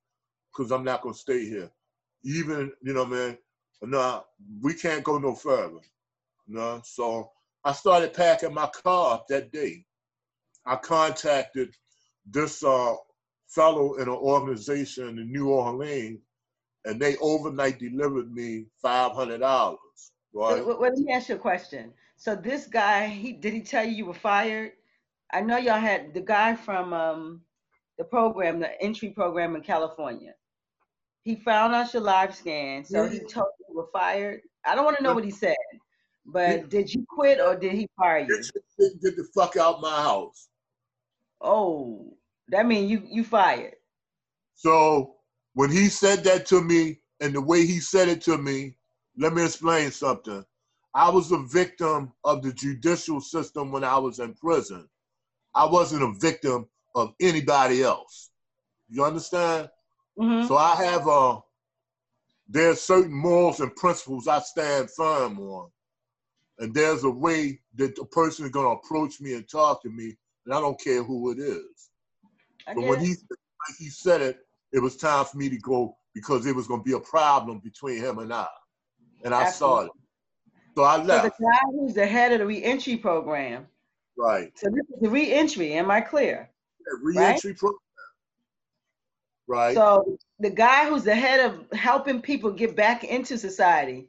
[0.52, 1.70] because I'm not going to stay here.
[2.24, 3.38] Even, you know, man,
[3.82, 4.24] no,
[4.60, 5.80] we can't go no further.
[6.46, 6.80] You know?
[6.84, 7.30] So
[7.64, 9.84] I started packing my car up that day.
[10.66, 11.74] I contacted
[12.26, 12.94] this uh,
[13.48, 16.20] fellow in an organization in New Orleans,
[16.84, 19.78] and they overnight delivered me five hundred dollars.
[20.34, 20.64] Right.
[20.64, 21.92] Well, let me ask you a question.
[22.16, 24.72] So this guy, he did he tell you you were fired?
[25.32, 27.40] I know y'all had the guy from um,
[27.98, 30.34] the program, the entry program in California.
[31.22, 34.40] He found out your live scan, so he told you you were fired.
[34.64, 35.54] I don't want to know what he said,
[36.26, 38.42] but did you quit or did he fire you?
[39.02, 40.48] Get the fuck out my house.
[41.40, 42.14] Oh,
[42.48, 43.76] that means you you fired.
[44.54, 45.16] So
[45.54, 48.76] when he said that to me and the way he said it to me,
[49.16, 50.44] let me explain something.
[50.94, 54.88] I was a victim of the judicial system when I was in prison.
[55.54, 58.30] I wasn't a victim of anybody else.
[58.88, 59.70] You understand?
[60.18, 60.46] Mm-hmm.
[60.46, 61.40] So I have a uh,
[62.48, 65.70] there's certain morals and principles I stand firm on.
[66.58, 70.16] And there's a way that a person is gonna approach me and talk to me,
[70.44, 71.90] and I don't care who it is.
[72.66, 73.14] I but when he
[73.78, 74.38] he said it,
[74.72, 77.98] it was time for me to go because it was gonna be a problem between
[77.98, 78.46] him and I.
[79.24, 79.78] And I Absolutely.
[79.78, 79.92] saw it.
[80.74, 81.24] So I left.
[81.24, 83.66] So the guy who's the head of the reentry program.
[84.16, 84.52] Right.
[84.56, 86.50] So this is the reentry, am I clear?
[86.80, 87.58] Yeah, reentry right?
[87.58, 87.78] program.
[89.46, 89.74] Right.
[89.74, 94.08] So the guy who's the head of helping people get back into society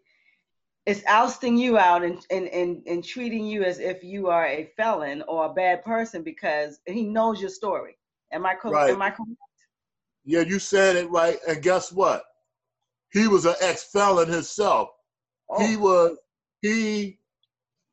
[0.86, 4.72] is ousting you out and, and, and, and treating you as if you are a
[4.76, 7.98] felon or a bad person because he knows your story.
[8.32, 8.76] Am I correct?
[8.76, 8.92] Right.
[8.92, 9.32] Am I correct?
[10.26, 11.38] Yeah, you said it right.
[11.48, 12.24] And guess what?
[13.12, 14.90] He was an ex-felon himself.
[15.50, 15.66] Oh.
[15.66, 16.18] He was
[16.62, 17.20] he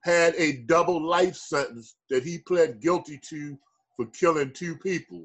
[0.03, 3.59] had a double life sentence that he pled guilty to
[3.97, 5.25] for killing two people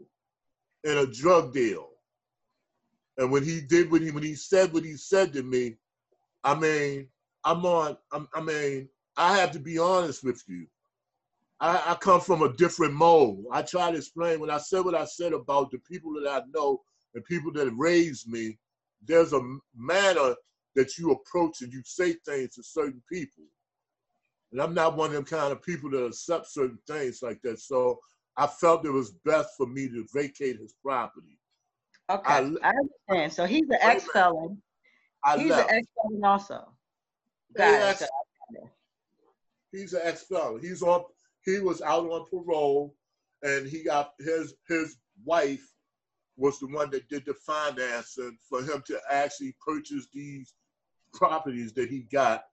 [0.84, 1.90] in a drug deal.
[3.18, 5.78] And when he did what he when he said what he said to me,
[6.44, 7.08] I mean,
[7.44, 7.98] I'm on.
[8.12, 10.68] I'm, i mean, I have to be honest with you.
[11.62, 13.46] I, I come from a different mold.
[13.52, 16.42] I try to explain when I said what I said about the people that I
[16.54, 16.82] know
[17.16, 18.60] and people that raised me.
[19.08, 19.42] There's a
[19.76, 20.36] manner
[20.76, 23.44] that you approach and you say things to certain people.
[24.52, 27.60] And I'm not one of them kind of people that accept certain things like that.
[27.60, 28.00] So
[28.38, 31.40] I felt it was best for me to vacate his property.
[32.10, 32.74] Okay, I, I
[33.10, 33.34] understand.
[33.34, 34.62] So he's an ex felon.
[35.38, 35.72] He's left.
[35.72, 36.68] an ex felon also.
[37.58, 38.04] Got.
[39.72, 40.62] He's an ex felon.
[40.62, 41.04] He's on.
[41.46, 42.96] He was out on parole,
[43.42, 45.66] and he got his his wife
[46.38, 50.54] was the one that did the financing for him to actually purchase these
[51.14, 52.46] properties that he got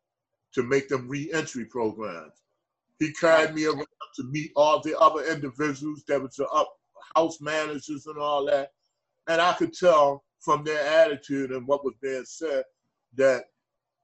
[0.55, 2.43] to make them reentry programs.
[2.99, 6.73] He carried me around to meet all the other individuals that was the up
[7.17, 8.73] house managers and all that.
[9.27, 12.65] And I could tell from their attitude and what was being said
[13.17, 13.45] that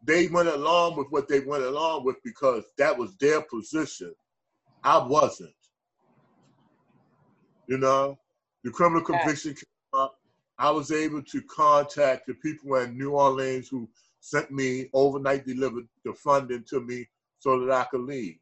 [0.05, 4.15] they went along with what they went along with because that was their position.
[4.85, 5.53] I wasn't.
[7.67, 8.19] You know,
[8.69, 10.19] the criminal conviction came up.
[10.59, 13.89] I was able to contact the people in New Orleans who
[14.21, 18.37] sent me overnight delivered the funding to me so that I could leave.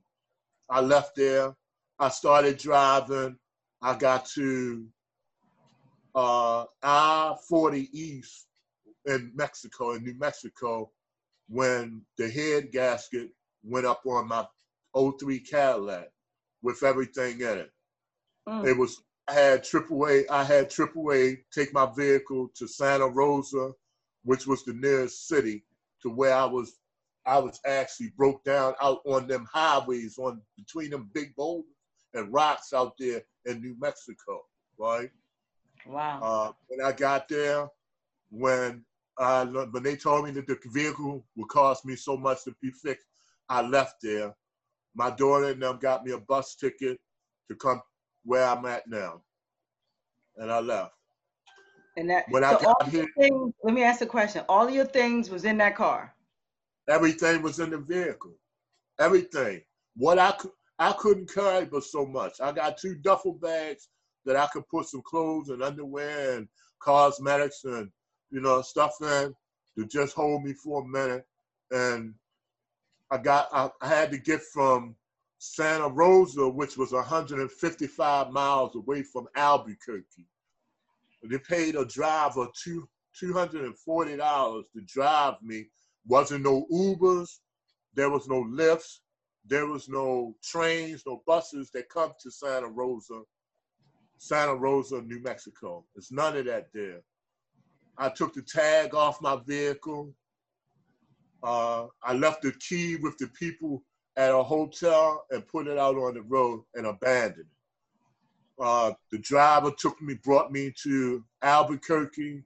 [0.69, 1.55] I left there.
[2.01, 3.37] I started driving.
[3.81, 4.89] I got to
[6.17, 8.47] uh, I-40 East
[9.05, 10.91] in Mexico, in New Mexico,
[11.49, 13.31] when the head gasket
[13.63, 14.45] went up on my
[14.93, 16.09] 03 Cadillac
[16.63, 17.71] with everything in it.
[18.49, 18.67] Mm.
[18.67, 20.25] It was I had AAA.
[20.31, 23.73] I had AAA take my vehicle to Santa Rosa,
[24.25, 25.65] which was the nearest city
[26.03, 26.79] to where I was.
[27.25, 31.71] I was actually broke down out on them highways on between them big boulders.
[32.15, 34.43] and rocks out there in New Mexico,
[34.79, 35.11] right?
[35.87, 36.21] Wow.
[36.23, 37.69] Uh, when I got there,
[38.31, 38.85] when
[39.19, 42.71] I, when they told me that the vehicle would cost me so much to be
[42.71, 43.07] fixed,
[43.49, 44.35] I left there.
[44.95, 46.99] My daughter and them got me a bus ticket
[47.49, 47.81] to come
[48.27, 49.23] where I'm at now,
[50.37, 50.93] and I left.
[51.97, 54.45] And that when so I got here, things, let me ask a question.
[54.49, 56.15] All your things was in that car.
[56.89, 58.35] Everything was in the vehicle.
[58.99, 59.63] Everything.
[59.97, 62.41] What I could I couldn't carry but so much.
[62.41, 63.89] I got two duffel bags
[64.27, 66.49] that I could put some clothes and underwear and
[66.81, 67.91] cosmetics and
[68.31, 69.35] you know stuff in
[69.79, 71.25] to just hold me for a minute.
[71.71, 72.15] And
[73.11, 74.97] I got I, I had to get from
[75.39, 80.27] Santa Rosa, which was 155 miles away from Albuquerque.
[81.23, 85.67] They paid a driver two two hundred and forty dollars to drive me.
[86.07, 87.39] Wasn't no Ubers,
[87.95, 89.01] there was no Lyfts,
[89.45, 93.23] there was no trains, no buses that come to Santa Rosa,
[94.19, 95.85] Santa Rosa, New Mexico.
[95.95, 97.01] There's none of that there.
[97.99, 100.15] I took the tag off my vehicle.
[101.43, 103.83] Uh, I left the key with the people
[104.17, 107.47] at a hotel and put it out on the road and abandoned it.
[108.59, 112.43] Uh, the driver took me, brought me to Albuquerque.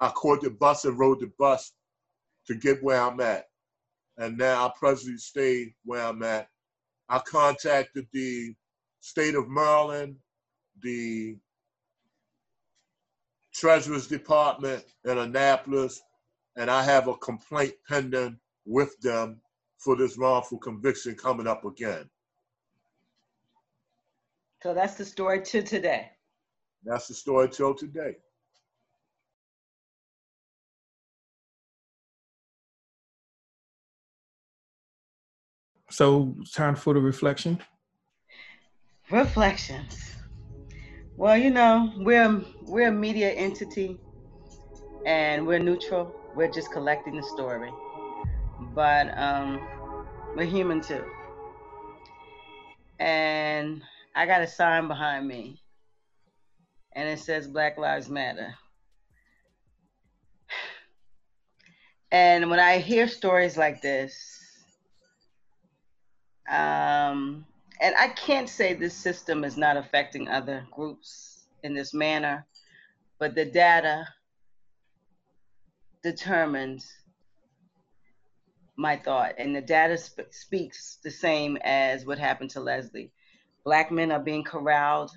[0.00, 1.72] I caught the bus and rode the bus
[2.46, 3.46] to get where I'm at.
[4.18, 6.48] And now I presently stay where I'm at.
[7.08, 8.54] I contacted the
[9.00, 10.16] state of Maryland,
[10.82, 11.36] the
[13.54, 16.00] Treasurer's Department in Annapolis,
[16.56, 19.40] and I have a complaint pending with them
[19.84, 22.08] for this wrongful conviction coming up again.
[24.62, 26.10] So that's the story to today.
[26.84, 28.16] That's the story till today.
[35.90, 37.62] So, time for the reflection.
[39.10, 40.16] Reflections.
[41.16, 44.00] Well, you know, we're we're a media entity,
[45.04, 46.16] and we're neutral.
[46.32, 47.70] We're just collecting the story,
[48.74, 49.68] but um,
[50.34, 51.04] we're human too.
[52.98, 53.82] And
[54.14, 55.60] I got a sign behind me
[56.94, 58.54] and it says Black Lives Matter.
[62.12, 64.40] And when I hear stories like this,
[66.48, 67.44] um,
[67.80, 72.46] and I can't say this system is not affecting other groups in this manner,
[73.18, 74.06] but the data
[76.04, 76.88] determines
[78.76, 83.12] my thought, and the data sp- speaks the same as what happened to Leslie
[83.64, 85.10] black men are being corralled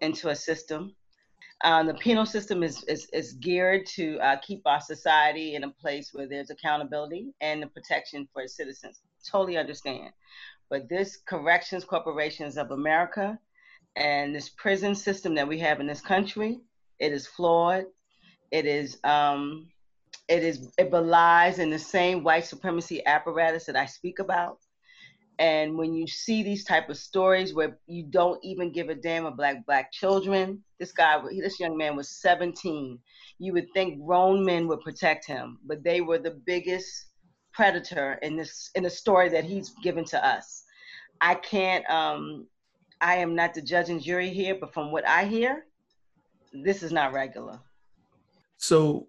[0.00, 0.94] into a system.
[1.64, 5.70] Um, the penal system is, is, is geared to uh, keep our society in a
[5.70, 9.00] place where there's accountability and the protection for its citizens.
[9.28, 10.10] Totally understand.
[10.68, 13.38] But this Corrections Corporations of America
[13.96, 16.58] and this prison system that we have in this country,
[16.98, 17.84] it is flawed.
[18.50, 19.68] It is um,
[20.28, 24.58] it is it belies in the same white supremacy apparatus that I speak about.
[25.38, 29.26] And when you see these type of stories where you don't even give a damn
[29.26, 32.98] of black black children this guy this young man was 17
[33.38, 37.06] you would think grown men would protect him but they were the biggest
[37.52, 40.64] predator in this in the story that he's given to us.
[41.20, 42.46] I can't um
[43.02, 45.66] i am not the judge and jury here but from what i hear
[46.52, 47.58] this is not regular.
[48.56, 49.08] So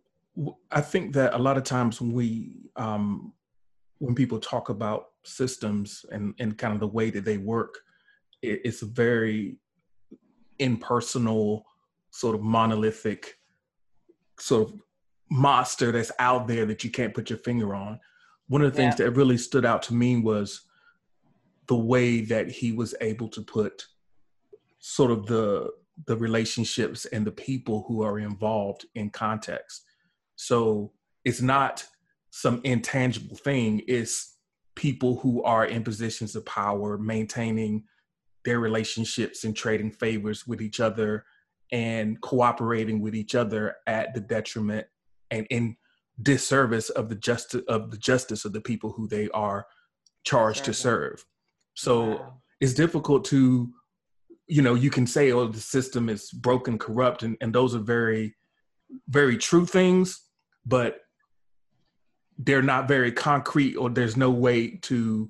[0.72, 3.34] i think that a lot of times when we um
[4.00, 7.80] when people talk about systems and, and kind of the way that they work,
[8.42, 9.58] it, it's a very
[10.60, 11.66] impersonal,
[12.12, 13.36] sort of monolithic,
[14.40, 14.82] sort of
[15.30, 18.00] monster that's out there that you can't put your finger on.
[18.48, 19.06] One of the things yeah.
[19.06, 20.62] that really stood out to me was
[21.68, 23.86] the way that he was able to put
[24.80, 25.70] sort of the
[26.06, 29.87] the relationships and the people who are involved in context.
[30.38, 30.94] So
[31.26, 31.86] it's not
[32.30, 33.82] some intangible thing.
[33.88, 34.38] It's
[34.76, 37.84] people who are in positions of power maintaining
[38.46, 41.26] their relationships and trading favors with each other
[41.72, 44.88] and cooperating with each other at the detriment
[45.32, 45.76] and in
[46.22, 49.66] disservice of the justice of the justice of the people who they are
[50.24, 51.26] charged to serve.
[51.74, 52.42] So wow.
[52.60, 53.70] it's difficult to,
[54.48, 57.80] you know, you can say, oh, the system is broken, corrupt, and, and those are
[57.80, 58.36] very,
[59.10, 60.22] very true things,
[60.68, 61.02] but
[62.38, 65.30] they're not very concrete or there's no way to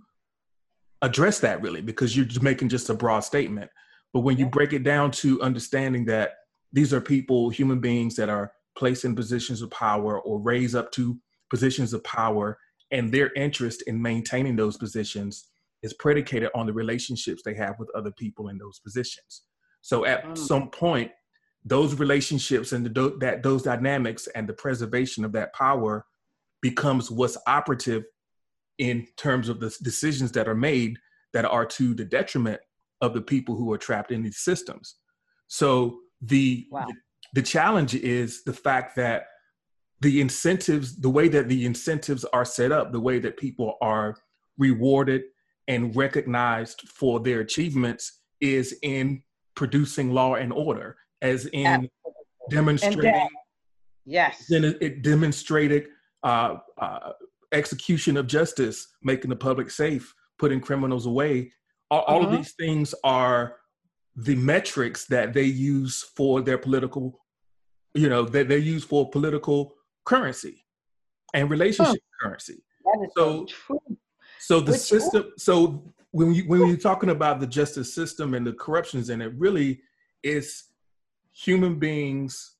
[1.01, 3.69] address that really because you're just making just a broad statement
[4.13, 6.31] but when you break it down to understanding that
[6.73, 10.91] these are people human beings that are placed in positions of power or raised up
[10.91, 11.17] to
[11.49, 12.57] positions of power
[12.91, 15.49] and their interest in maintaining those positions
[15.83, 19.43] is predicated on the relationships they have with other people in those positions.
[19.81, 20.37] So at mm.
[20.37, 21.11] some point,
[21.69, 26.05] those relationships and the, that those dynamics and the preservation of that power
[26.61, 28.03] becomes what's operative
[28.77, 30.97] in terms of the decisions that are made
[31.33, 32.59] that are to the detriment
[33.01, 34.95] of the people who are trapped in these systems.
[35.47, 36.85] So the, wow.
[36.87, 36.93] the,
[37.33, 39.27] the challenge is the fact that
[40.01, 44.15] the incentives, the way that the incentives are set up, the way that people are
[44.57, 45.23] rewarded
[45.67, 49.23] and recognized for their achievements is in
[49.55, 51.91] producing law and order, as in Absolutely.
[52.49, 53.27] demonstrating.
[54.05, 54.45] Yes.
[54.49, 55.87] Then it, it demonstrated
[56.23, 57.11] uh, uh,
[57.51, 61.51] execution of justice, making the public safe, putting criminals away.
[61.91, 62.37] All, all of mm-hmm.
[62.37, 63.57] these things are
[64.15, 67.19] the metrics that they use for their political,
[67.93, 70.65] you know, that they use for political currency
[71.33, 72.63] and relationship currency.
[73.15, 73.81] so, so,
[74.39, 75.31] so the Which system.
[75.37, 79.33] So when you when you're talking about the justice system and the corruptions in it,
[79.37, 79.81] really
[80.23, 80.63] is
[81.37, 82.55] human beings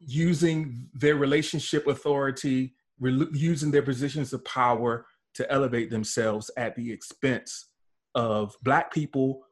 [0.00, 6.90] using their relationship authority, re- using their positions of power to elevate themselves at the
[6.90, 7.66] expense
[8.14, 9.42] of black people,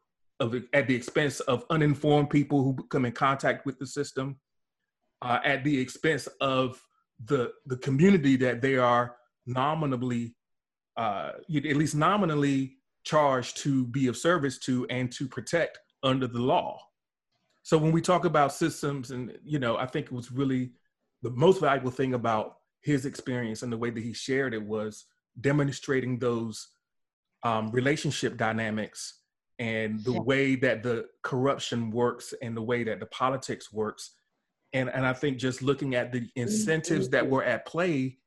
[0.40, 4.36] of at the expense of uninformed people who come in contact with the system,
[5.22, 6.80] uh, at the expense of
[7.26, 10.34] the the community that they are nominally,
[10.96, 16.40] uh, at least nominally charged to be of service to and to protect under the
[16.40, 16.80] law.
[17.66, 20.70] So when we talk about systems, and you know, I think it was really
[21.22, 25.06] the most valuable thing about his experience and the way that he shared it was
[25.40, 26.68] demonstrating those
[27.42, 29.22] um, relationship dynamics
[29.58, 34.12] and the way that the corruption works and the way that the politics works.
[34.72, 38.18] And, and I think just looking at the incentives that were at play,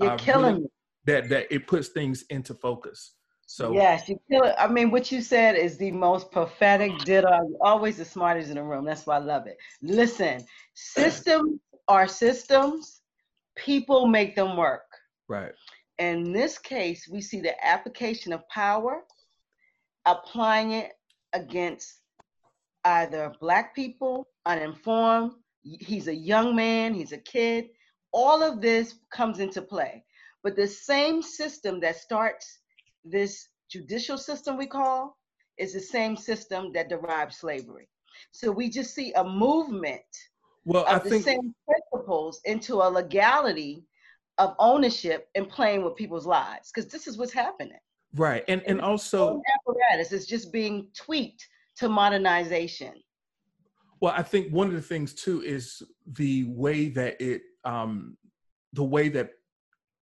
[0.00, 0.68] you're uh, killing really,
[1.04, 3.16] that that it puts things into focus.
[3.50, 4.54] So yes, you kill it.
[4.58, 7.48] I mean, what you said is the most prophetic ditto.
[7.62, 8.84] Always the smartest in the room.
[8.84, 9.56] That's why I love it.
[9.80, 10.44] Listen,
[10.74, 13.00] systems are systems.
[13.56, 14.84] People make them work.
[15.28, 15.52] Right.
[15.98, 19.02] In this case, we see the application of power,
[20.04, 20.92] applying it
[21.32, 22.00] against
[22.84, 25.32] either black people, uninformed.
[25.62, 26.92] He's a young man.
[26.92, 27.68] He's a kid.
[28.12, 30.04] All of this comes into play.
[30.42, 32.57] But the same system that starts
[33.10, 35.16] this judicial system we call
[35.58, 37.88] is the same system that derived slavery.
[38.32, 40.00] So we just see a movement
[40.64, 41.24] well, of I the think...
[41.24, 43.84] same principles into a legality
[44.38, 47.78] of ownership and playing with people's lives because this is what's happening.
[48.14, 51.46] Right, and and, and also apparatus is just being tweaked
[51.76, 52.94] to modernization.
[54.00, 55.82] Well, I think one of the things too is
[56.12, 58.16] the way that it, um,
[58.72, 59.30] the way that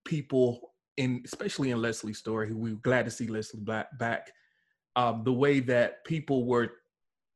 [0.05, 4.33] people in especially in Leslie's story, we are glad to see Leslie back, back
[4.97, 6.73] um, the way that people were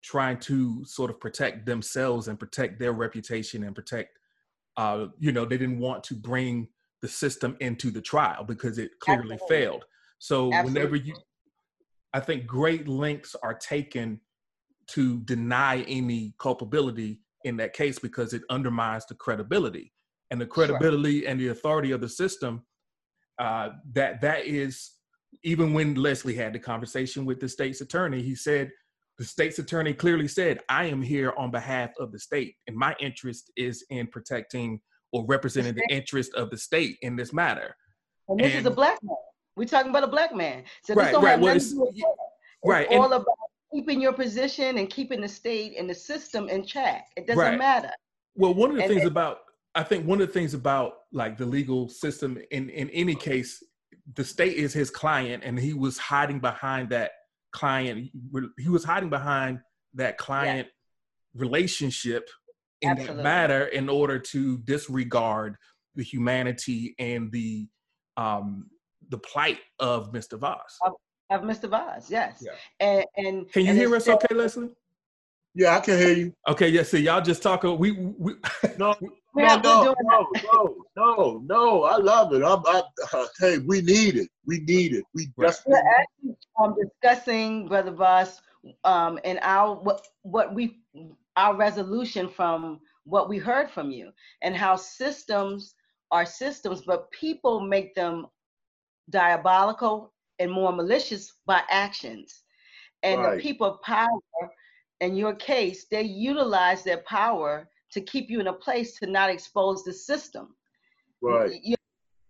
[0.02, 4.18] trying to sort of protect themselves and protect their reputation and protect,
[4.76, 6.68] uh, you know, they didn't want to bring
[7.02, 9.56] the system into the trial because it clearly Absolutely.
[9.56, 9.84] failed.
[10.18, 10.80] So Absolutely.
[10.80, 11.14] whenever you,
[12.14, 14.20] I think great lengths are taken
[14.88, 19.92] to deny any culpability in that case because it undermines the credibility
[20.30, 21.30] and the credibility sure.
[21.30, 22.62] and the authority of the system
[23.40, 24.92] uh, that that is
[25.42, 28.70] even when Leslie had the conversation with the state's attorney, he said
[29.16, 32.94] the state's attorney clearly said, "I am here on behalf of the state, and my
[33.00, 34.80] interest is in protecting
[35.12, 37.74] or representing the interest of the state in this matter."
[38.28, 39.16] And this and, is a black man.
[39.56, 41.74] We're talking about a black man, so this right, don't right, have well, nothing to
[41.74, 42.04] do with it.
[42.62, 43.26] Right, it's all and, about
[43.72, 47.06] keeping your position and keeping the state and the system in check.
[47.16, 47.58] It doesn't right.
[47.58, 47.90] matter.
[48.36, 49.38] Well, one of the and, things about
[49.74, 53.62] I think one of the things about like the legal system in in any case,
[54.14, 57.12] the state is his client, and he was hiding behind that
[57.52, 58.10] client.
[58.58, 59.60] He was hiding behind
[59.94, 61.40] that client yeah.
[61.40, 62.28] relationship
[62.82, 63.16] in Absolutely.
[63.16, 65.56] that matter in order to disregard
[65.94, 67.68] the humanity and the
[68.16, 68.66] um
[69.10, 70.38] the plight of Mr.
[70.38, 70.78] Vass.
[70.84, 70.92] Of,
[71.30, 71.68] of Mr.
[71.68, 72.42] Vass, yes.
[72.44, 72.52] Yeah.
[72.78, 74.70] And, and can you and hear us okay, Leslie?
[75.54, 76.34] Yeah, I can hear you.
[76.48, 76.84] Okay, yeah.
[76.84, 77.64] See, y'all just talk.
[77.64, 78.34] We, we
[78.78, 78.94] no,
[79.34, 81.84] no, no, no, no, no, no.
[81.84, 82.42] I love it.
[82.42, 84.28] I'm, I, uh, hey, we need it.
[84.46, 85.04] We need it.
[85.14, 85.66] We just.
[85.66, 88.40] We're actually um, discussing, Brother Vass,
[88.84, 90.78] um, and our what what we
[91.36, 94.10] our resolution from what we heard from you,
[94.42, 95.74] and how systems
[96.10, 98.26] are systems, but people make them
[99.10, 102.42] diabolical and more malicious by actions,
[103.02, 103.36] and right.
[103.36, 104.08] the people of power
[105.00, 109.30] in your case, they utilize their power to keep you in a place to not
[109.30, 110.54] expose the system.
[111.22, 111.60] Right.
[111.62, 111.76] You,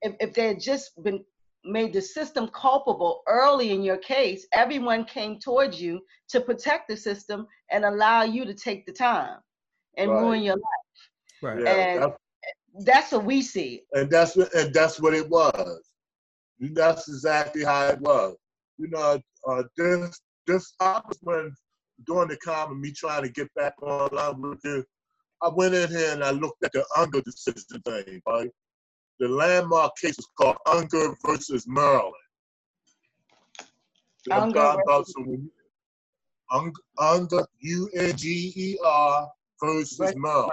[0.02, 1.24] if, if they had just been
[1.64, 6.96] made the system culpable early in your case, everyone came towards you to protect the
[6.96, 9.38] system and allow you to take the time
[9.96, 10.20] and right.
[10.20, 11.42] ruin your life.
[11.42, 11.62] Right.
[11.62, 12.16] Yeah, and that's,
[12.86, 13.82] that's, what we see.
[13.92, 15.80] And that's what and that's what it was.
[16.60, 18.36] That's exactly how it was.
[18.78, 21.54] You know, uh, this this was when
[22.06, 24.84] during the time of me trying to get back online with you,
[25.42, 28.50] I went in here and I looked at the Unger decision thing, right?
[29.18, 32.14] The landmark case was called Unger versus Maryland.
[34.30, 35.14] Unger, versus
[36.98, 39.28] Unger, U-N-G-E-R
[39.62, 40.52] versus Maryland.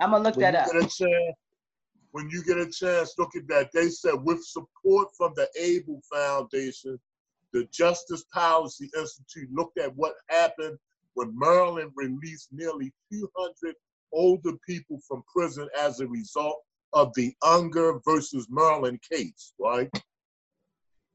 [0.00, 0.72] I'm gonna look when that up.
[0.72, 1.02] Chance,
[2.12, 3.70] when you get a chance, look at that.
[3.72, 6.98] They said with support from the Abell Foundation,
[7.52, 10.78] the Justice Policy Institute looked at what happened
[11.14, 13.74] when Maryland released nearly 200
[14.14, 16.62] older people from prison as a result
[16.92, 19.90] of the Unger versus Maryland case, right?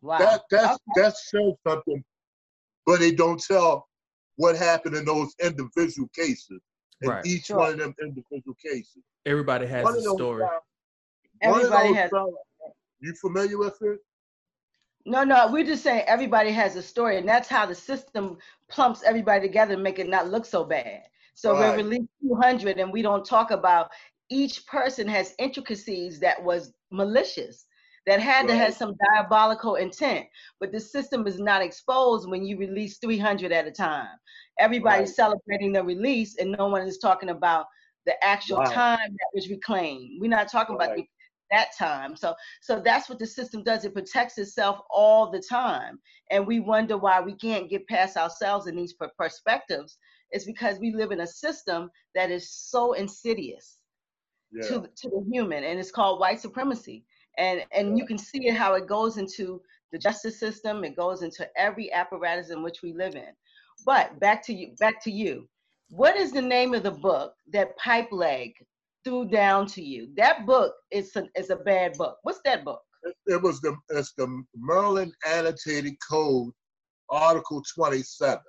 [0.02, 0.20] Wow.
[0.20, 1.02] That that's okay.
[1.02, 2.04] that shows something,
[2.86, 3.88] but they don't tell
[4.36, 6.62] what happened in those individual cases.
[7.02, 7.26] In right.
[7.26, 7.58] each sure.
[7.58, 9.04] one of them individual cases.
[9.26, 10.46] Everybody has one a story.
[11.42, 12.12] Everybody has.
[13.00, 14.00] you familiar with it?
[15.06, 18.38] No, no, we're just saying everybody has a story, and that's how the system
[18.68, 21.04] plumps everybody together and make it not look so bad.
[21.40, 21.78] So right.
[21.78, 23.92] we release 200, and we don't talk about
[24.30, 27.66] each person has intricacies that was malicious,
[28.06, 28.48] that had right.
[28.50, 30.26] to have some diabolical intent.
[30.60, 34.18] But the system is not exposed when you release 300 at a time.
[34.60, 35.16] Everybody's right.
[35.16, 37.68] celebrating the release, and no one is talking about
[38.06, 40.20] the actual time that was reclaimed.
[40.20, 41.06] We're not talking about the
[41.52, 42.16] that time.
[42.16, 43.86] So so that's what the system does.
[43.86, 46.00] It protects itself all the time.
[46.32, 49.98] And we wonder why we can't get past ourselves in these perspectives.
[50.32, 53.78] It's because we live in a system that is so insidious
[54.52, 54.68] yeah.
[54.68, 57.06] to, to the human and it's called white supremacy.
[57.38, 59.62] And and you can see it how it goes into
[59.92, 63.32] the justice system, it goes into every apparatus in which we live in.
[63.86, 65.48] But back to you, back to you.
[65.90, 68.54] What is the name of the book that Pipe Leg
[69.04, 70.10] threw down to you.
[70.16, 72.18] That book is a, is a bad book.
[72.24, 72.82] What's that book?
[73.04, 76.52] It, it was the it's the Maryland Annotated Code,
[77.10, 78.40] Article 27.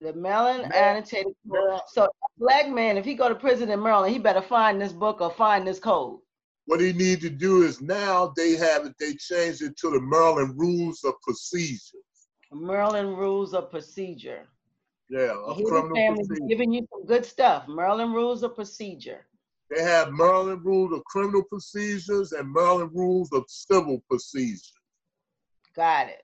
[0.00, 1.80] The Maryland Annotated Code.
[1.88, 5.20] So black man, if he go to prison in Maryland, he better find this book
[5.20, 6.20] or find this code.
[6.66, 10.00] What he need to do is now they have it, they changed it to the
[10.00, 11.98] Maryland Rules of Procedure.
[12.52, 14.46] Maryland Rules of Procedure.
[15.10, 17.66] Yeah, a criminal family giving you some good stuff.
[17.66, 19.26] Maryland rules of procedure.
[19.70, 24.72] They have Maryland rules of criminal procedures and Maryland rules of civil procedures.
[25.74, 26.22] Got it.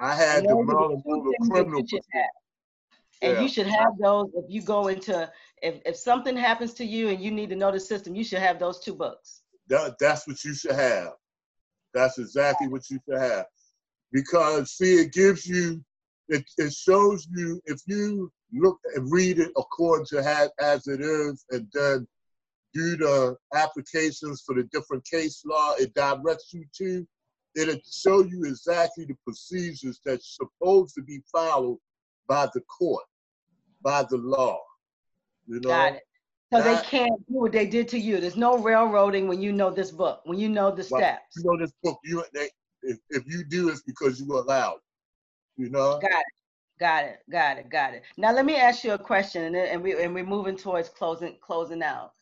[0.00, 2.06] I had the Maryland rules of criminal procedures.
[3.22, 3.40] And yeah.
[3.42, 5.30] you should have those if you go into
[5.62, 8.38] if, if something happens to you and you need to know the system, you should
[8.38, 9.42] have those two books.
[9.68, 11.12] That, that's what you should have.
[11.92, 13.46] That's exactly what you should have.
[14.12, 15.84] Because see, it gives you
[16.30, 21.00] it, it shows you if you look and read it according to how, as it
[21.00, 22.06] is and then
[22.72, 27.06] do the applications for the different case law it directs you to
[27.56, 31.78] it'll show you exactly the procedures that's supposed to be followed
[32.28, 33.04] by the court
[33.82, 34.60] by the law
[35.46, 36.02] you know Got it.
[36.52, 38.18] So that, they can't do what they did to you.
[38.20, 41.36] There's no railroading when you know this book, when you know the steps.
[41.36, 42.00] You know this book.
[42.02, 42.48] You they,
[42.82, 44.80] if, if you do, it's because you were allowed
[45.60, 46.00] you know.
[46.00, 46.26] Got it.
[46.80, 47.18] Got it.
[47.30, 47.68] Got it.
[47.70, 48.02] Got it.
[48.16, 51.82] Now let me ask you a question, and we and we're moving towards closing closing
[51.82, 52.12] out.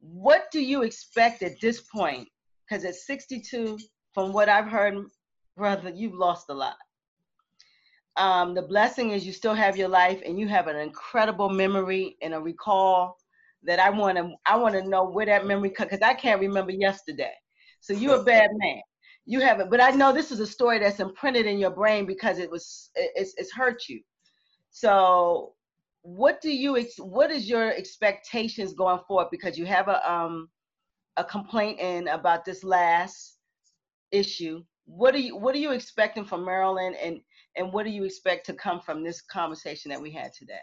[0.00, 2.28] What do you expect at this point?
[2.68, 3.78] Because at 62,
[4.12, 4.98] from what I've heard,
[5.56, 6.76] brother, you've lost a lot.
[8.16, 12.16] Um, the blessing is you still have your life, and you have an incredible memory
[12.22, 13.16] and a recall
[13.66, 16.72] that I want to I want to know where that memory because I can't remember
[16.72, 17.32] yesterday.
[17.80, 18.80] So you're a bad man.
[19.28, 22.38] You haven't but i know this is a story that's imprinted in your brain because
[22.38, 24.00] it was it's, it's hurt you.
[24.70, 25.54] So
[26.02, 29.28] what do you what is your expectations going forward?
[29.30, 30.48] Because you have a um
[31.16, 33.38] a complaint in about this last
[34.12, 34.62] issue.
[34.84, 37.20] What are you what are you expecting from maryland and
[37.56, 40.54] and what do you expect to come from this conversation that we had today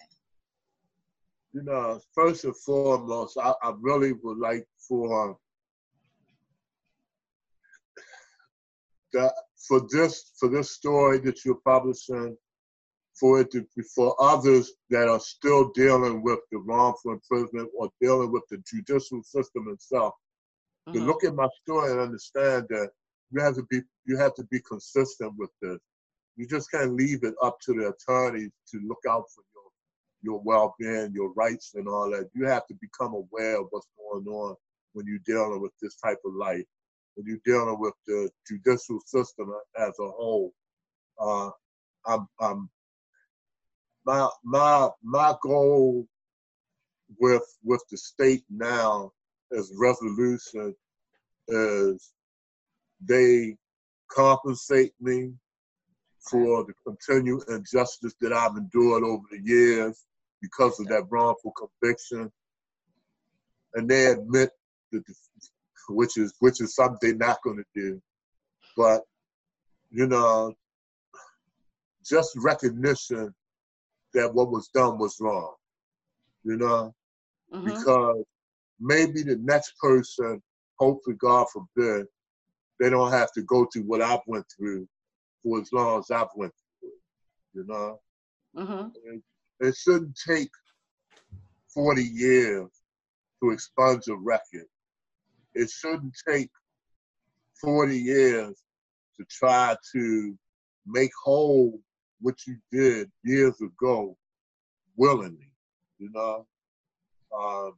[1.53, 5.37] you know first and foremost i, I really would like for
[9.13, 9.33] that
[9.67, 12.35] for this for this story that you're publishing,
[13.19, 13.65] for it to
[13.95, 19.23] for others that are still dealing with the wrongful imprisonment or dealing with the judicial
[19.23, 20.13] system itself,
[20.87, 20.99] mm-hmm.
[20.99, 22.89] to look at my story and understand that
[23.31, 25.79] you have to be you have to be consistent with this.
[26.37, 29.63] You just can't leave it up to the attorneys to look out for your
[30.23, 32.29] your well-being, your rights, and all that.
[32.33, 34.55] You have to become aware of what's going on
[34.93, 36.65] when you're dealing with this type of life.
[37.15, 40.53] when you're dealing with the judicial system as a whole.
[41.19, 41.51] Uh,
[42.07, 42.69] I'm, I'm,
[44.05, 46.07] my my my goal
[47.19, 49.11] with with the state now
[49.57, 50.75] as resolution
[51.49, 52.13] is
[53.05, 53.55] they
[54.11, 55.33] compensate me
[56.29, 60.05] for the continued injustice that I've endured over the years
[60.41, 62.31] because of that wrongful conviction.
[63.75, 64.51] And they admit
[64.91, 65.13] that the,
[65.89, 68.01] which is which is something they're not gonna do.
[68.77, 69.01] But
[69.91, 70.53] you know,
[72.05, 73.33] just recognition
[74.13, 75.53] that what was done was wrong.
[76.43, 76.93] You know?
[77.53, 77.65] Mm-hmm.
[77.65, 78.23] Because
[78.79, 80.41] maybe the next person,
[80.79, 82.07] hopefully God forbid,
[82.79, 84.87] they don't have to go through what I've went through
[85.43, 87.57] for as long as I've went through it.
[87.57, 87.99] You know?
[88.57, 89.17] Mm-hmm.
[89.59, 90.49] It shouldn't take
[91.73, 92.69] 40 years
[93.41, 94.67] to expunge a record.
[95.53, 96.49] It shouldn't take
[97.61, 98.63] 40 years
[99.17, 100.37] to try to
[100.85, 101.79] make whole
[102.19, 104.17] what you did years ago
[104.95, 105.51] willingly,
[105.99, 106.47] you know.
[107.37, 107.73] Um,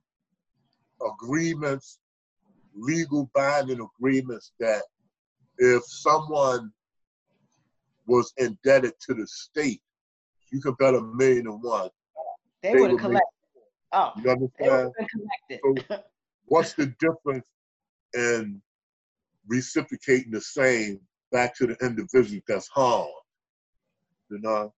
[1.01, 1.99] agreements,
[2.75, 4.83] legal binding agreements that
[5.57, 6.71] if someone
[8.07, 9.81] was indebted to the state,
[10.51, 11.89] you could bet a million and one.
[12.61, 13.27] They, they would have collected.
[13.91, 14.91] Oh, you understand?
[15.63, 15.99] So
[16.45, 17.47] what's the difference
[18.13, 18.61] in
[19.47, 20.99] reciprocating the same
[21.31, 23.11] back to the individual that's harmed?
[24.29, 24.73] You know,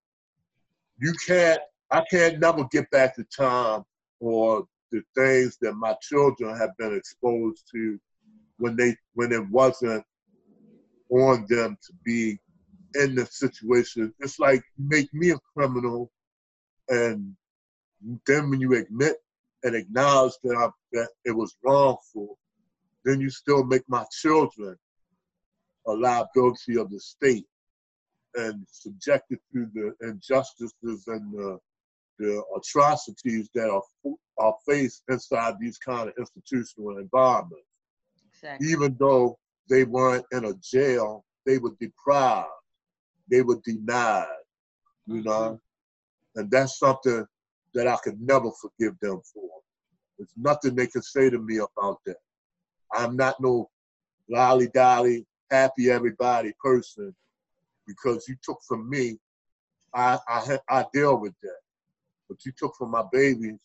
[0.99, 1.61] you can't.
[1.89, 3.83] I can't never get back the time
[4.19, 7.97] or the things that my children have been exposed to
[8.57, 10.03] when they when it wasn't
[11.09, 12.37] on them to be
[12.97, 14.13] in the situation.
[14.19, 16.11] It's like make me a criminal,
[16.89, 17.35] and
[18.25, 19.15] then when you admit
[19.63, 22.37] and acknowledge that I, that it was wrongful,
[23.05, 24.77] then you still make my children
[25.87, 27.45] a liability of the state
[28.35, 31.57] and subjected to the injustices and the,
[32.19, 33.81] the atrocities that are,
[34.37, 37.65] are faced inside these kind of institutional environments.
[38.29, 38.67] Exactly.
[38.67, 39.39] Even though
[39.69, 42.47] they weren't in a jail, they were deprived,
[43.29, 44.25] they were denied,
[45.05, 45.59] you know?
[46.35, 47.25] And that's something
[47.73, 49.49] that I could never forgive them for.
[50.17, 52.17] There's nothing they can say to me about that.
[52.93, 53.69] I'm not no
[54.29, 57.15] lolly dolly, happy everybody person
[57.87, 59.17] because you took from me,
[59.93, 61.59] I, I, I deal with that.
[62.27, 63.57] But you took from my babies,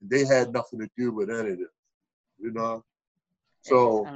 [0.00, 1.68] and they had nothing to do with any of this,
[2.38, 2.84] you know?
[3.62, 4.06] So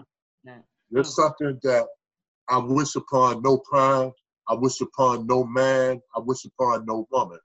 [0.90, 1.86] there's something that
[2.48, 4.12] I wish upon no crime,
[4.48, 7.38] I wish upon no man, I wish upon no woman.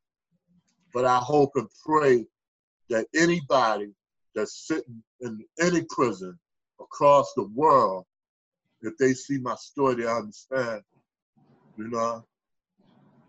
[0.93, 2.25] But I hope and pray
[2.89, 3.93] that anybody
[4.35, 6.37] that's sitting in any prison
[6.81, 8.05] across the world,
[8.81, 10.81] if they see my story, they understand
[11.77, 12.25] you know,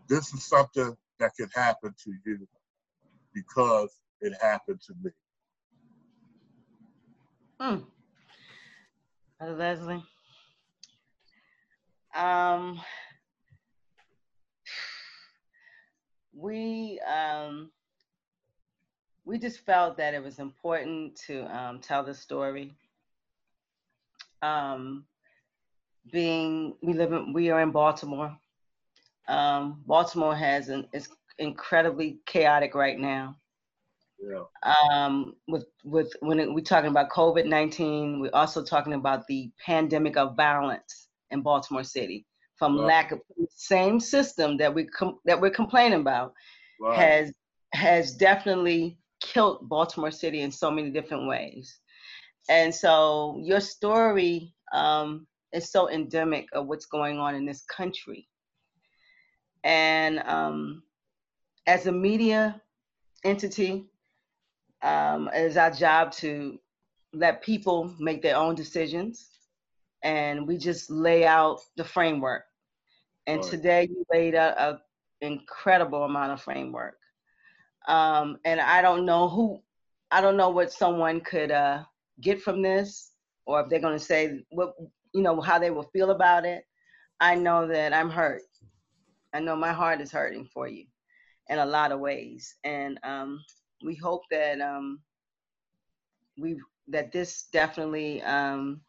[0.07, 2.47] this is something that can happen to you
[3.33, 3.89] because
[4.21, 5.11] it happened to me.
[7.59, 7.77] Hmm.
[9.41, 10.03] Leslie.
[12.15, 12.81] Um,
[16.39, 17.69] we um,
[19.25, 22.75] we just felt that it was important to um, tell the story.
[24.41, 25.05] Um,
[26.11, 28.35] being we live in we are in Baltimore.
[29.27, 33.35] Um, Baltimore has an is incredibly chaotic right now.
[34.19, 34.43] Yeah.
[34.91, 40.17] Um, with with when we're talking about COVID nineteen, we're also talking about the pandemic
[40.17, 42.25] of violence in Baltimore City
[42.59, 42.85] from right.
[42.85, 46.33] lack of the same system that we com- that we're complaining about
[46.79, 46.97] right.
[46.97, 47.33] has
[47.73, 51.79] has definitely killed Baltimore City in so many different ways.
[52.49, 58.27] And so your story um, is so endemic of what's going on in this country.
[59.63, 60.83] And um,
[61.67, 62.61] as a media
[63.23, 63.85] entity,
[64.81, 66.57] um, it is our job to
[67.13, 69.27] let people make their own decisions.
[70.03, 72.43] And we just lay out the framework.
[73.29, 73.51] And right.
[73.51, 74.79] today you laid out an
[75.21, 76.97] incredible amount of framework.
[77.87, 79.61] Um, and I don't know who,
[80.09, 81.83] I don't know what someone could uh,
[82.21, 83.11] get from this,
[83.45, 84.73] or if they're going to say what
[85.13, 86.63] you know, how they will feel about it,
[87.19, 88.41] I know that I'm hurt.
[89.31, 90.85] I know my heart is hurting for you
[91.49, 92.55] in a lot of ways.
[92.63, 93.43] And um,
[93.85, 95.01] we hope that um,
[96.35, 98.81] we that this definitely um,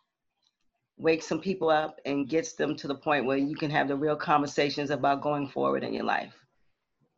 [1.00, 3.96] wakes some people up and gets them to the point where you can have the
[3.96, 6.34] real conversations about going forward in your life.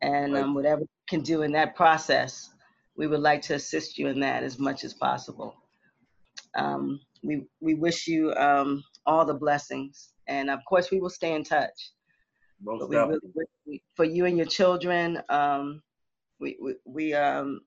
[0.01, 2.49] And um, whatever you can do in that process,
[2.95, 5.55] we would like to assist you in that as much as possible.
[6.55, 10.09] Um, we we wish you um, all the blessings.
[10.27, 11.91] And of course, we will stay in touch.
[12.61, 13.19] Most we really,
[13.65, 15.81] we, for you and your children, um,
[16.39, 17.61] we, we, we um,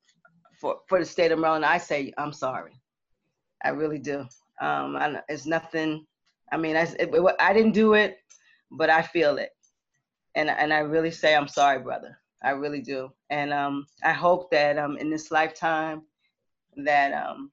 [0.58, 2.80] for, for the state of Maryland, I say I'm sorry.
[3.62, 4.26] I really do.
[4.60, 6.06] Um, I, it's nothing.
[6.52, 8.18] I mean, I, it, I didn't do it,
[8.70, 9.50] but I feel it,
[10.34, 12.18] and and I really say I'm sorry, brother.
[12.42, 16.02] I really do, and um, I hope that um, in this lifetime,
[16.76, 17.50] that um,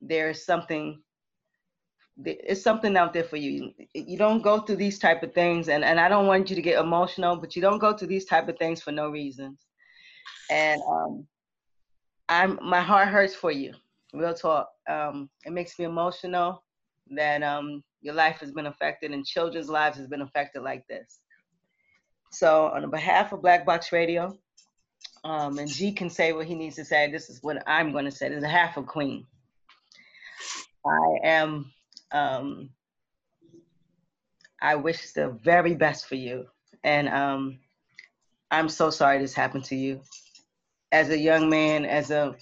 [0.00, 1.00] there's something.
[2.24, 3.72] It's something out there for you.
[3.92, 6.62] You don't go through these type of things, and and I don't want you to
[6.62, 9.66] get emotional, but you don't go through these type of things for no reasons.
[10.50, 11.26] And um,
[12.28, 13.74] I'm my heart hurts for you.
[14.12, 14.68] Real talk.
[14.88, 16.62] Um, it makes me emotional
[17.10, 21.20] that um, your life has been affected and children's lives has been affected like this.
[22.32, 24.36] So, on behalf of Black Box Radio,
[25.22, 27.10] um, and G can say what he needs to say.
[27.10, 28.28] This is what I'm going to say.
[28.28, 29.26] This is a half of Queen.
[30.84, 31.72] I am.
[32.12, 32.70] Um,
[34.60, 36.46] I wish the very best for you,
[36.82, 37.58] and um,
[38.50, 40.00] I'm so sorry this happened to you.
[40.92, 42.34] As a young man, as a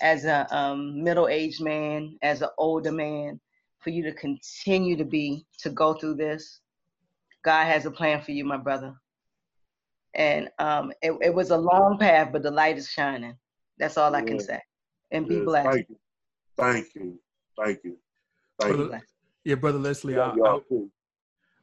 [0.00, 3.40] as a um, middle-aged man, as an older man,
[3.80, 6.60] for you to continue to be to go through this.
[7.44, 8.94] God has a plan for you, my brother.
[10.14, 13.36] And um, it, it was a long path, but the light is shining.
[13.78, 14.60] That's all I can say.
[15.10, 15.68] And be Yes, blessed.
[15.68, 15.96] Thank you.
[16.56, 17.18] Thank you.
[17.56, 17.96] Thank you.
[18.58, 19.00] Thank Brother- you.
[19.44, 20.58] Yeah, brother Leslie, Yeah, I.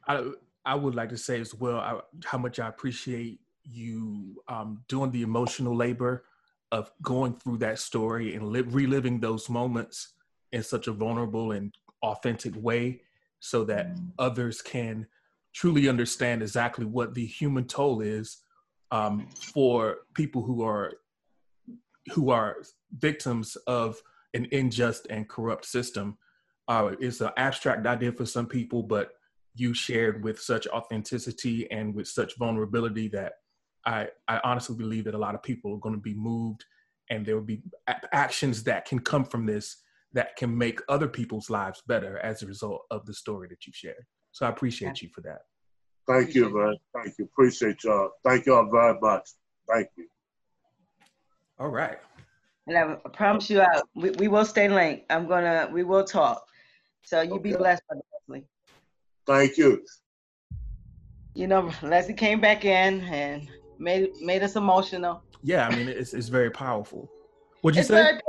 [0.08, 0.32] I, I,
[0.66, 5.12] I would like to say as well I, how much I appreciate you um, doing
[5.12, 6.24] the emotional labor
[6.72, 10.14] of going through that story and li- reliving those moments
[10.52, 13.02] in such a vulnerable and authentic way
[13.40, 15.08] so that others can
[15.54, 18.42] truly understand exactly what the human toll is
[18.92, 20.94] um, for people who are
[22.14, 22.58] who are
[22.98, 24.02] victims of
[24.34, 26.18] an unjust and corrupt system.
[26.68, 29.14] Uh, it's an abstract idea for some people, but
[29.56, 33.34] you shared with such authenticity and with such vulnerability that
[33.86, 36.66] I, I honestly believe that a lot of people are going to be moved
[37.10, 39.78] and there will be a- actions that can come from this
[40.14, 43.74] that can make other people's lives better as a result of the story that you
[43.76, 44.06] shared.
[44.32, 45.40] So I appreciate you for that.
[46.08, 46.76] Thank you, man.
[46.94, 47.26] Thank you.
[47.26, 48.12] Appreciate y'all.
[48.24, 49.30] Thank y'all very much.
[49.70, 50.08] Thank you.
[51.60, 51.98] All right.
[52.68, 55.06] And I promise you, I, we, we will stay late.
[55.10, 56.46] I'm gonna, we will talk.
[57.04, 58.46] So you be blessed, Brother Leslie.
[59.28, 59.84] Thank you.
[61.34, 65.24] You know, Leslie came back in and made made us emotional.
[65.44, 67.10] Yeah, I mean, it's, it's very powerful.
[67.62, 68.20] What'd you It's say?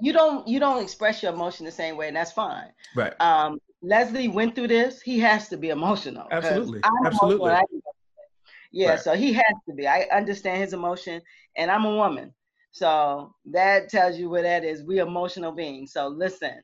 [0.00, 2.70] you don't you don't express your emotion the same way, and that's fine.
[2.94, 3.14] right.
[3.20, 5.00] Um, Leslie went through this.
[5.00, 6.26] He has to be emotional.
[6.30, 6.80] Absolutely.
[6.82, 7.48] I'm emotional Absolutely.
[7.50, 8.30] and I can go through it.
[8.72, 9.00] Yeah, Right.
[9.00, 9.86] so he has to be.
[9.86, 11.22] I understand his emotion,
[11.56, 12.34] and I'm a woman,
[12.70, 14.84] so that tells you where that is.
[14.84, 15.92] We emotional beings.
[15.92, 16.60] So listen.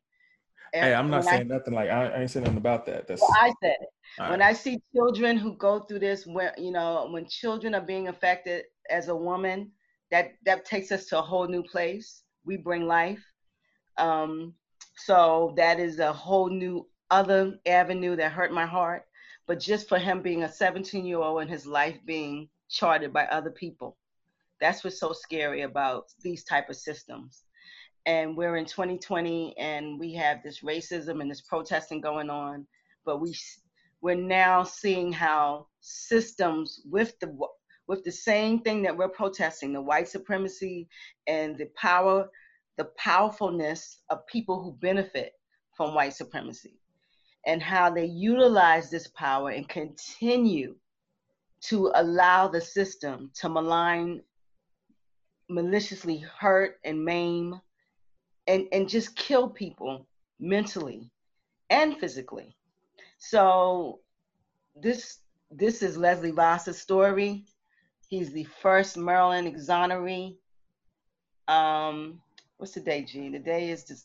[0.80, 3.06] Hey, I'm not when I- saying nothing like I, I ain't saying nothing about that.
[3.06, 3.88] That's well, I said it.
[4.18, 4.48] all when right.
[4.50, 8.64] I see children who go through this, when you know, when children are being affected
[8.90, 9.70] as a woman,
[10.10, 12.22] that that takes us to a whole new place.
[12.44, 13.22] We bring life.
[13.96, 14.54] Um,
[14.96, 19.04] so that is a whole new other avenue that hurt my heart.
[19.46, 23.26] But just for him being a 17 year old and his life being charted by
[23.26, 23.96] other people,
[24.60, 27.43] that's what's so scary about these type of systems.
[28.06, 32.66] And we're in 2020 and we have this racism and this protesting going on,
[33.04, 33.34] but we
[34.02, 37.34] we're now seeing how systems with the
[37.86, 40.88] with the same thing that we're protesting, the white supremacy
[41.26, 42.28] and the power,
[42.76, 45.32] the powerfulness of people who benefit
[45.76, 46.78] from white supremacy,
[47.46, 50.74] and how they utilize this power and continue
[51.62, 54.22] to allow the system to malign,
[55.48, 57.58] maliciously hurt and maim,
[58.46, 60.06] and, and just kill people
[60.38, 61.10] mentally
[61.70, 62.56] and physically.
[63.18, 64.00] So
[64.74, 65.18] this
[65.50, 67.44] this is Leslie Vass's story.
[68.08, 70.36] He's the first Maryland exoneree.
[71.48, 72.20] Um,
[72.56, 73.30] what's the day, G?
[73.30, 74.00] The day is the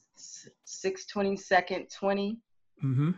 [0.64, 2.38] six twenty second, twenty
[2.84, 3.12] mm-hmm.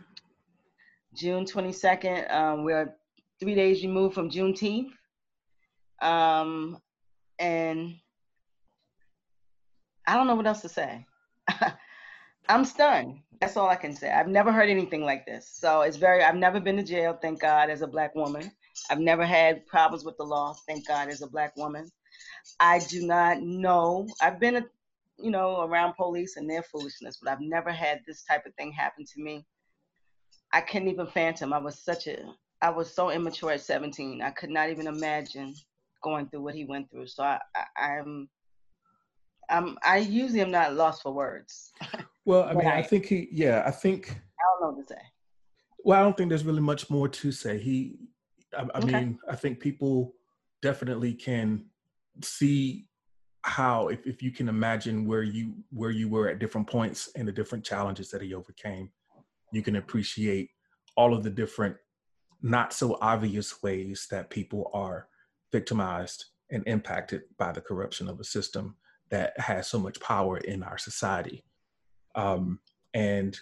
[1.14, 2.30] June twenty second.
[2.30, 2.96] Um, we're
[3.38, 4.90] three days removed from Juneteenth.
[6.00, 6.78] Um,
[7.38, 7.94] and
[10.06, 11.06] I don't know what else to say.
[12.48, 13.20] I'm stunned.
[13.40, 14.10] That's all I can say.
[14.10, 15.48] I've never heard anything like this.
[15.48, 18.52] So it's very, I've never been to jail, thank God, as a black woman.
[18.90, 21.90] I've never had problems with the law, thank God, as a black woman.
[22.60, 24.08] I do not know.
[24.20, 24.64] I've been,
[25.18, 28.72] you know, around police and their foolishness, but I've never had this type of thing
[28.72, 29.44] happen to me.
[30.52, 31.52] I couldn't even phantom.
[31.52, 32.18] I was such a,
[32.60, 34.22] I was so immature at 17.
[34.22, 35.54] I could not even imagine
[36.02, 37.06] going through what he went through.
[37.06, 37.38] So I,
[37.76, 38.28] I I'm,
[39.82, 41.72] I usually am not lost for words.
[42.24, 42.86] Well, I mean, I Right.
[42.86, 45.00] think he, yeah, I think I don't know what to say.
[45.84, 47.58] Well, I don't think there's really much more to say.
[47.58, 47.96] He,
[48.56, 48.86] I, I okay.
[48.86, 50.14] mean, I think people
[50.62, 51.66] definitely can
[52.22, 52.86] see
[53.44, 57.26] how if, if you can imagine where you where you were at different points and
[57.26, 58.88] the different challenges that he overcame
[59.52, 60.50] you can appreciate
[60.96, 61.76] all of the different
[62.40, 65.08] not so obvious ways that people are
[65.50, 68.76] victimized and impacted by the corruption of a system
[69.12, 71.44] that has so much power in our society
[72.16, 72.58] um,
[72.92, 73.38] and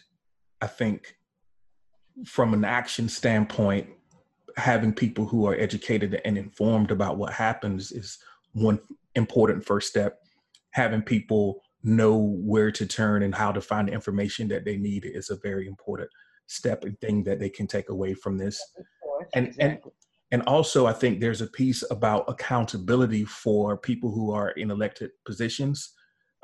[0.61, 1.17] i think
[2.27, 3.89] from an action standpoint
[4.57, 8.19] having people who are educated and informed about what happens is
[8.53, 8.79] one
[9.15, 10.21] important first step.
[10.73, 15.05] Having people know where to turn and how to find the information that they need
[15.05, 16.11] is a very important
[16.47, 18.63] step and thing that they can take away from this.
[19.35, 19.67] And exactly.
[19.67, 19.93] and
[20.33, 25.11] and also I think there's a piece about accountability for people who are in elected
[25.25, 25.93] positions,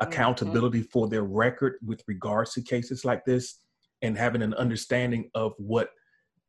[0.01, 0.09] mm-hmm.
[0.09, 0.91] accountability mm-hmm.
[0.93, 3.61] for their record with regards to cases like this,
[4.03, 5.91] and having an understanding of what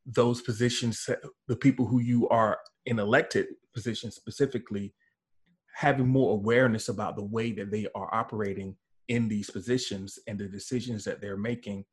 [0.04, 1.08] those positions,
[1.48, 4.94] the people who you are in elected positions specifically,
[5.74, 8.74] having more awareness about the way that they are operating
[9.08, 11.84] in these positions and the decisions that they're making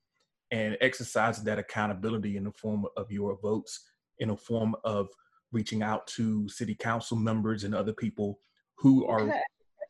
[0.52, 3.80] and exercising that accountability in the form of your votes
[4.20, 5.08] in a form of
[5.56, 8.39] reaching out to city council members and other people
[8.78, 9.41] who are okay.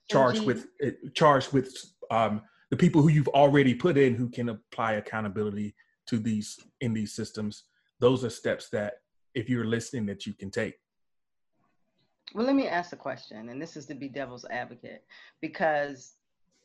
[0.10, 1.76] charged with eh, charged with
[2.12, 5.76] um, the people who you've already put in who can apply accountability
[6.08, 7.64] to these in these systems
[8.00, 8.94] those are steps that
[9.34, 10.76] if you're listening that you can take
[12.34, 15.04] well, let me ask a question, and this is to be devil's advocate,
[15.42, 16.16] because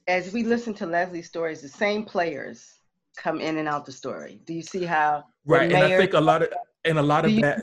[0.09, 2.81] as we listen to Leslie's stories, the same players
[3.17, 4.41] come in and out the story.
[4.47, 5.25] Do you see how?
[5.45, 6.49] Right, mayor, and I think a lot of
[6.85, 7.63] and a lot of that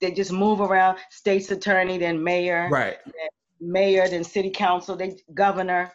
[0.00, 0.98] they just move around.
[1.10, 2.98] State's attorney, then mayor, right?
[3.04, 3.28] Then
[3.60, 5.92] mayor, then city council, they governor.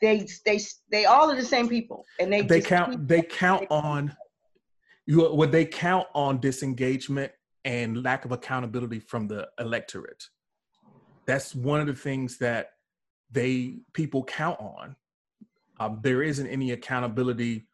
[0.00, 4.16] They they they all are the same people, and they they count they count on
[5.06, 5.30] you.
[5.34, 7.32] What they count on disengagement
[7.64, 10.24] and lack of accountability from the electorate
[11.30, 12.70] that's one of the things that
[13.30, 14.96] they people count on.
[15.78, 17.68] Um, there isn't any accountability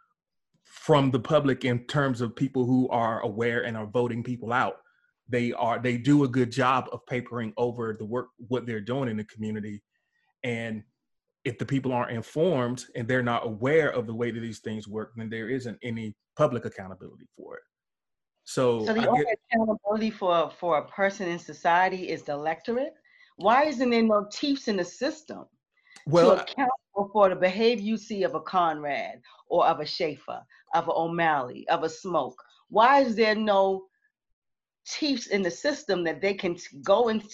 [0.62, 4.77] from the public in terms of people who are aware and are voting people out.
[5.29, 9.09] They are they do a good job of papering over the work what they're doing
[9.09, 9.83] in the community,
[10.45, 10.83] and
[11.45, 14.89] if the people aren't informed and they're not aware of the way that these things
[14.89, 17.62] work, then there isn't any public accountability for it.
[18.43, 22.95] So, so the only accountability for for a person in society is the electorate.
[23.37, 25.45] Why isn't there no chiefs in the system
[26.07, 26.70] well, to account
[27.12, 30.41] for the behavior you see of a Conrad or of a Schaefer,
[30.74, 32.39] of an O'Malley, of a Schmoke?
[32.70, 33.87] Why is there no
[34.87, 37.28] chiefs in the system that they can go into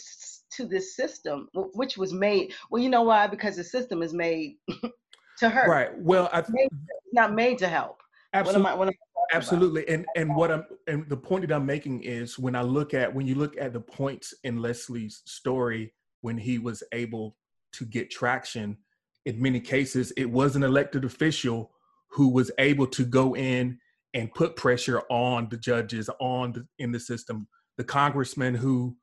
[0.59, 2.55] this system, which was made?
[2.71, 3.27] Well, you know why?
[3.27, 4.57] Because the system is made
[5.39, 5.69] to hurt.
[5.69, 5.91] Right.
[5.99, 6.69] Well, I th-
[7.13, 8.03] not made to help.
[8.35, 8.63] Absolutely.
[8.63, 8.95] What am I, what am
[9.33, 12.93] absolutely and and what i'm and the point that i'm making is when i look
[12.95, 17.37] at when you look at the points in leslie's story when he was able
[17.73, 18.77] to get traction
[19.25, 21.71] in many cases it was an elected official
[22.09, 23.79] who was able to go in
[24.15, 27.47] and put pressure on the judges on the, in the system
[27.77, 28.97] the congressman who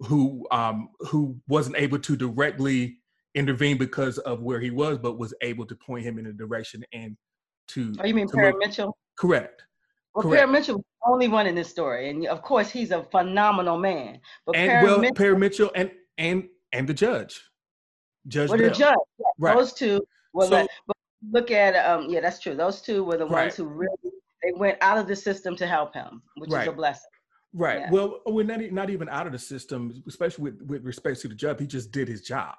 [0.00, 2.98] who um who wasn't able to directly
[3.34, 6.84] intervene because of where he was but was able to point him in a direction
[6.92, 7.16] and
[7.68, 9.64] to oh you mean Parren Mitchell correct
[10.14, 10.42] well, Correct.
[10.42, 13.78] Parren Mitchell was the only one in this story, and of course, he's a phenomenal
[13.78, 14.20] man.
[14.44, 17.40] But and Parren well, Mitchell, Parren Mitchell and and and the judge,
[18.26, 18.50] Judge.
[18.50, 19.56] Well, the judge, yeah, right.
[19.56, 20.00] those two.
[20.32, 20.96] Well, so, but
[21.30, 22.54] look at um, yeah, that's true.
[22.54, 23.44] Those two were the right.
[23.44, 24.12] ones who really
[24.42, 26.62] they went out of the system to help him, which right.
[26.62, 27.10] is a blessing.
[27.52, 27.80] Right.
[27.80, 27.90] Yeah.
[27.90, 31.34] Well, we're not not even out of the system, especially with with respect to the
[31.34, 31.58] job.
[31.58, 32.54] He just did his job.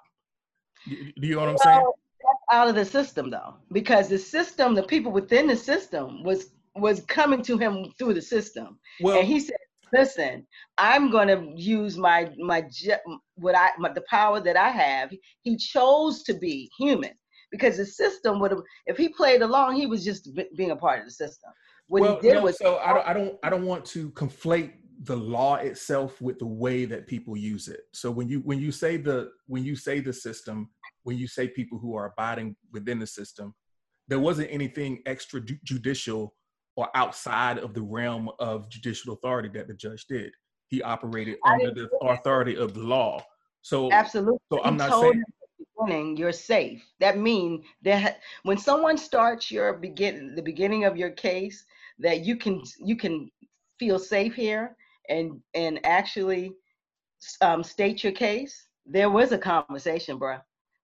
[0.86, 0.96] Do
[1.28, 1.86] you know what I'm saying?
[2.52, 7.02] out of the system though, because the system, the people within the system was was
[7.02, 8.78] coming to him through the system.
[9.00, 9.58] Well, and he said,
[9.94, 10.46] "Listen,
[10.78, 12.66] I'm going to use my my
[13.36, 15.12] what I my, the power that I have."
[15.44, 17.14] He chose to be human
[17.52, 18.62] because the system would have.
[18.86, 21.52] If he played along, he was just being a part of the system.
[21.92, 24.12] What well, he did no, was so I don't I don't I don't want to
[24.12, 24.72] conflate
[25.04, 27.82] the law itself with the way that people use it.
[27.92, 30.70] So when you when you say the when you say the system,
[31.04, 33.54] when you say people who are abiding within the system,
[34.08, 36.30] there wasn't anything extrajudicial
[36.78, 40.32] or outside of the realm of judicial authority that the judge did.
[40.70, 43.22] He operated under the authority of the law.
[43.64, 44.40] So absolutely.
[44.50, 45.24] So I'm not saying
[45.82, 46.84] beginning you're safe.
[47.00, 51.66] That means that when someone starts your begin the beginning of your case,
[52.02, 53.32] that you can you can
[53.80, 54.76] feel safe here
[55.10, 56.54] and and actually
[57.42, 58.68] um, state your case.
[58.86, 60.38] There was a conversation, bro.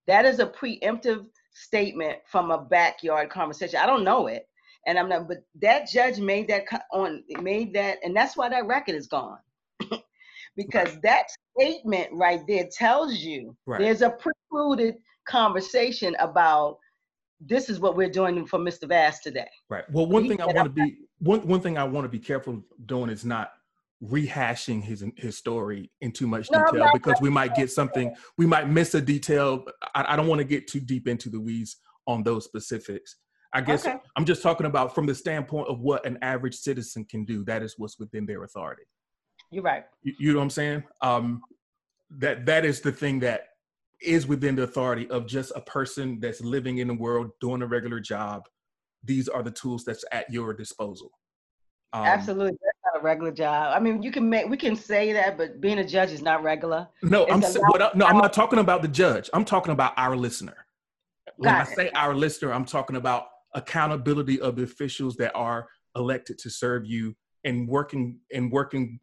[0.06, 3.80] That is a preemptive statement from a backyard conversation.
[3.80, 4.48] I don't know it
[4.88, 5.28] and I'm not.
[5.28, 9.38] But that judge made that on made that, and that's why that record is gone.
[10.56, 13.80] because that statement right there tells you right.
[13.80, 14.96] there's a precluded
[15.28, 16.78] conversation about
[17.40, 18.88] this is what we're doing for Mr.
[18.88, 19.48] Vass today.
[19.68, 19.84] Right.
[19.92, 22.62] Well, one thing I want to be one one thing I want to be careful
[22.86, 23.52] doing is not
[24.02, 28.46] rehashing his his story in too much detail no, because we might get something we
[28.46, 29.64] might miss a detail.
[29.94, 33.16] I, I don't want to get too deep into the weeds on those specifics.
[33.52, 33.96] I guess okay.
[34.16, 37.44] I'm just talking about from the standpoint of what an average citizen can do.
[37.44, 38.82] That is what's within their authority.
[39.50, 39.84] You're right.
[40.02, 40.84] You, you know what I'm saying?
[41.00, 41.42] Um,
[42.18, 43.48] that that is the thing that
[44.00, 47.66] is within the authority of just a person that's living in the world doing a
[47.66, 48.42] regular job.
[49.04, 51.10] These are the tools that's at your disposal.
[51.92, 53.72] Um, Absolutely, that's not a regular job.
[53.74, 56.42] I mean, you can make we can say that, but being a judge is not
[56.42, 56.86] regular.
[57.02, 59.30] No, it's I'm what, no, I'm not talking about the judge.
[59.32, 60.66] I'm talking about our listener.
[61.36, 61.76] When Got I it.
[61.76, 66.84] say our listener, I'm talking about accountability of the officials that are elected to serve
[66.84, 69.00] you and working and working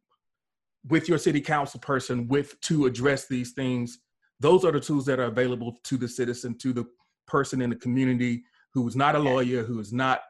[0.88, 4.00] with your city council person with to address these things
[4.40, 6.86] those are the tools that are available to the citizen to the
[7.28, 8.44] person in the community
[8.76, 10.22] who is not a lawyer who is not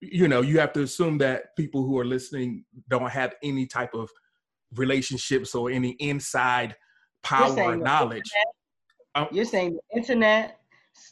[0.00, 3.94] you know you have to assume that people who are listening don't have any type
[3.94, 4.10] of
[4.74, 6.74] relationships or any inside
[7.22, 8.54] power or knowledge internet,
[9.14, 10.58] um, you're saying the internet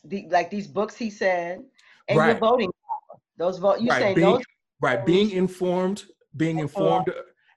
[0.05, 1.63] the, like these books he said
[2.09, 2.31] and right.
[2.31, 4.01] your voting power those vote you right.
[4.01, 4.43] saying being, those
[4.81, 6.05] right being informed
[6.37, 7.13] being informed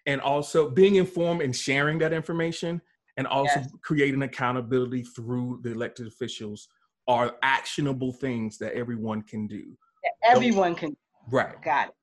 [0.05, 2.81] and also being informed and sharing that information
[3.15, 3.69] and also yes.
[3.81, 6.67] creating accountability through the elected officials
[7.07, 9.77] are actionable things that everyone can do.
[10.23, 10.95] Everyone can.
[11.29, 11.61] Right.
[11.61, 11.95] Got it.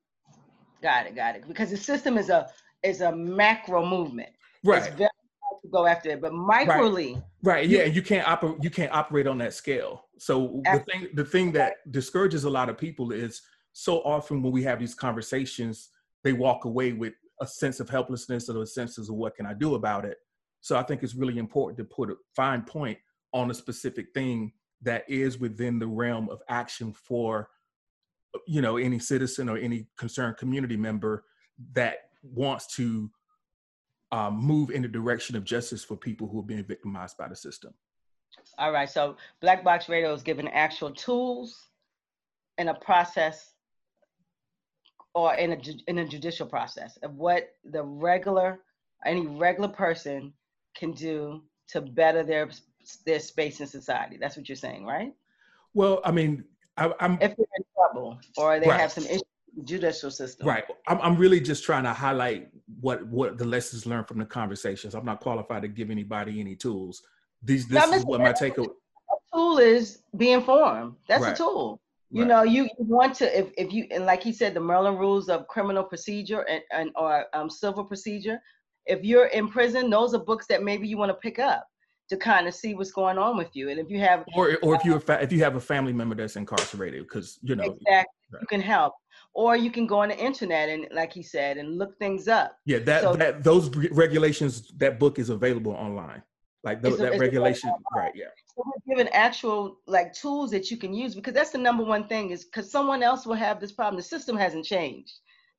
[0.82, 1.16] Got it.
[1.16, 1.48] Got it.
[1.48, 2.48] Because the system is a
[2.82, 4.30] is a macro movement.
[4.64, 4.78] Right.
[4.78, 5.11] It's very
[5.42, 7.14] hard to go after it, but microly.
[7.14, 7.22] Right.
[7.42, 7.68] right.
[7.68, 7.84] Yeah.
[7.84, 8.57] You can't operate.
[8.62, 10.07] You can't operate on that scale.
[10.18, 13.42] So the thing the thing that discourages a lot of people is
[13.72, 15.90] so often when we have these conversations,
[16.24, 19.55] they walk away with a sense of helplessness or a sense of what can I
[19.55, 20.18] do about it.
[20.61, 22.98] So I think it's really important to put a fine point
[23.32, 27.48] on a specific thing that is within the realm of action for
[28.46, 31.24] you know any citizen or any concerned community member
[31.72, 33.10] that wants to
[34.12, 37.36] um, move in the direction of justice for people who are being victimized by the
[37.36, 37.72] system.
[38.58, 41.68] All right, so Black Box Radio is given actual tools
[42.58, 43.52] and a process
[45.14, 45.58] or in a,
[45.88, 48.60] in a judicial process of what the regular,
[49.04, 50.32] any regular person
[50.76, 52.48] can do to better their
[52.97, 54.16] their space in society.
[54.20, 55.12] That's what you're saying, right?
[55.74, 56.45] Well, I mean,
[56.76, 58.80] I, am if they're in trouble or they right.
[58.80, 59.22] have some issues
[59.64, 60.47] judicial system.
[60.47, 60.64] Right.
[60.86, 62.49] I'm, I'm really just trying to highlight
[62.80, 64.95] what what the lessons learned from the conversations.
[64.95, 67.03] I'm not qualified to give anybody any tools.
[67.43, 68.59] These this is what my take.
[68.59, 68.64] A
[69.34, 70.95] tool is be informed.
[71.09, 71.34] That's right.
[71.34, 71.80] a tool.
[72.12, 72.28] You right.
[72.28, 75.28] know, you, you want to if, if you and like he said, the Maryland rules
[75.28, 78.41] of criminal procedure and, and or um, civil procedure
[78.86, 81.68] if you're in prison, those are books that maybe you want to pick up
[82.11, 83.70] to kind of see what's going on with you.
[83.70, 85.92] And if you have, or or if you uh, fa- if you have a family
[85.92, 88.40] member that's incarcerated, because you know exactly right.
[88.42, 88.94] you can help,
[89.32, 92.56] or you can go on the internet and, like he said, and look things up.
[92.66, 96.22] Yeah, that so, that those regulations, that book is available online.
[96.64, 98.12] Like th- that regulation, right?
[98.14, 98.26] Yeah.
[98.54, 102.06] So we're given actual like tools that you can use because that's the number one
[102.08, 103.96] thing is because someone else will have this problem.
[103.96, 105.12] The system hasn't changed.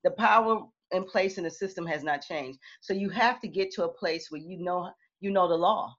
[0.04, 2.60] The power in place in the system has not changed.
[2.82, 4.92] So you have to get to a place where you know
[5.22, 5.96] you know the law.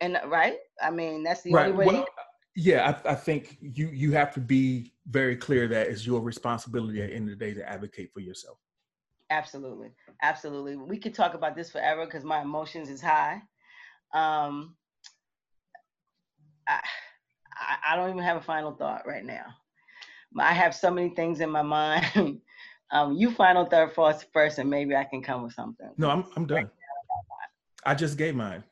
[0.00, 0.58] And right?
[0.82, 1.66] I mean, that's the right.
[1.70, 1.86] only way.
[1.86, 2.06] Well,
[2.54, 7.02] yeah, I, I, think you you have to be very clear that it's your responsibility
[7.02, 8.58] at the end of the day to advocate for yourself.
[9.30, 9.90] Absolutely,
[10.22, 10.76] absolutely.
[10.76, 13.42] We could talk about this forever because my emotions is high.
[14.14, 14.76] Um,
[16.68, 16.80] I,
[17.88, 19.46] I don't even have a final thought right now.
[20.38, 22.40] I have so many things in my mind
[22.90, 25.90] Um, you final third, fourth first, and maybe I can come with something.
[25.96, 26.70] No, I'm I'm done.
[27.84, 28.62] I just gave mine.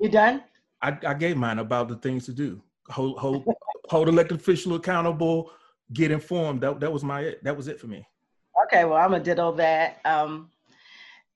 [0.00, 0.42] You done?
[0.82, 2.60] I, I gave mine about the things to do.
[2.88, 3.44] Hold hold
[3.88, 5.52] hold elected official accountable.
[5.92, 6.60] Get informed.
[6.62, 8.06] That that was my that was it for me.
[8.64, 10.00] Okay, well I'm gonna ditto that.
[10.04, 10.50] Um,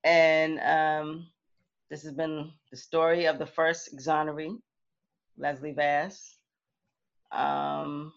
[0.05, 1.26] and um,
[1.90, 4.59] this has been the story of the first exoneree,
[5.36, 6.36] Leslie Vass.
[7.32, 8.12] Um,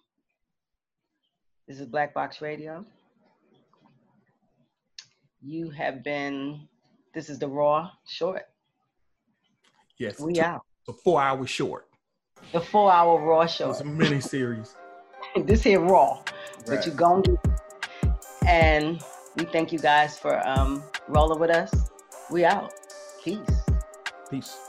[1.68, 2.86] this is Black Box Radio.
[5.42, 6.68] You have been,
[7.14, 8.44] this is the Raw Short.
[9.98, 10.20] Yes.
[10.20, 10.62] We out.
[10.90, 11.88] A four hour short.
[12.52, 13.70] The four hour Raw show.
[13.70, 14.76] It's a mini series.
[15.46, 16.16] this here Raw.
[16.16, 16.66] Right.
[16.66, 17.38] But you're going to.
[18.48, 19.00] And
[19.38, 21.92] we thank you guys for um, rolling with us.
[22.32, 22.74] We out.
[23.24, 23.40] Peace.
[24.32, 24.69] Peace.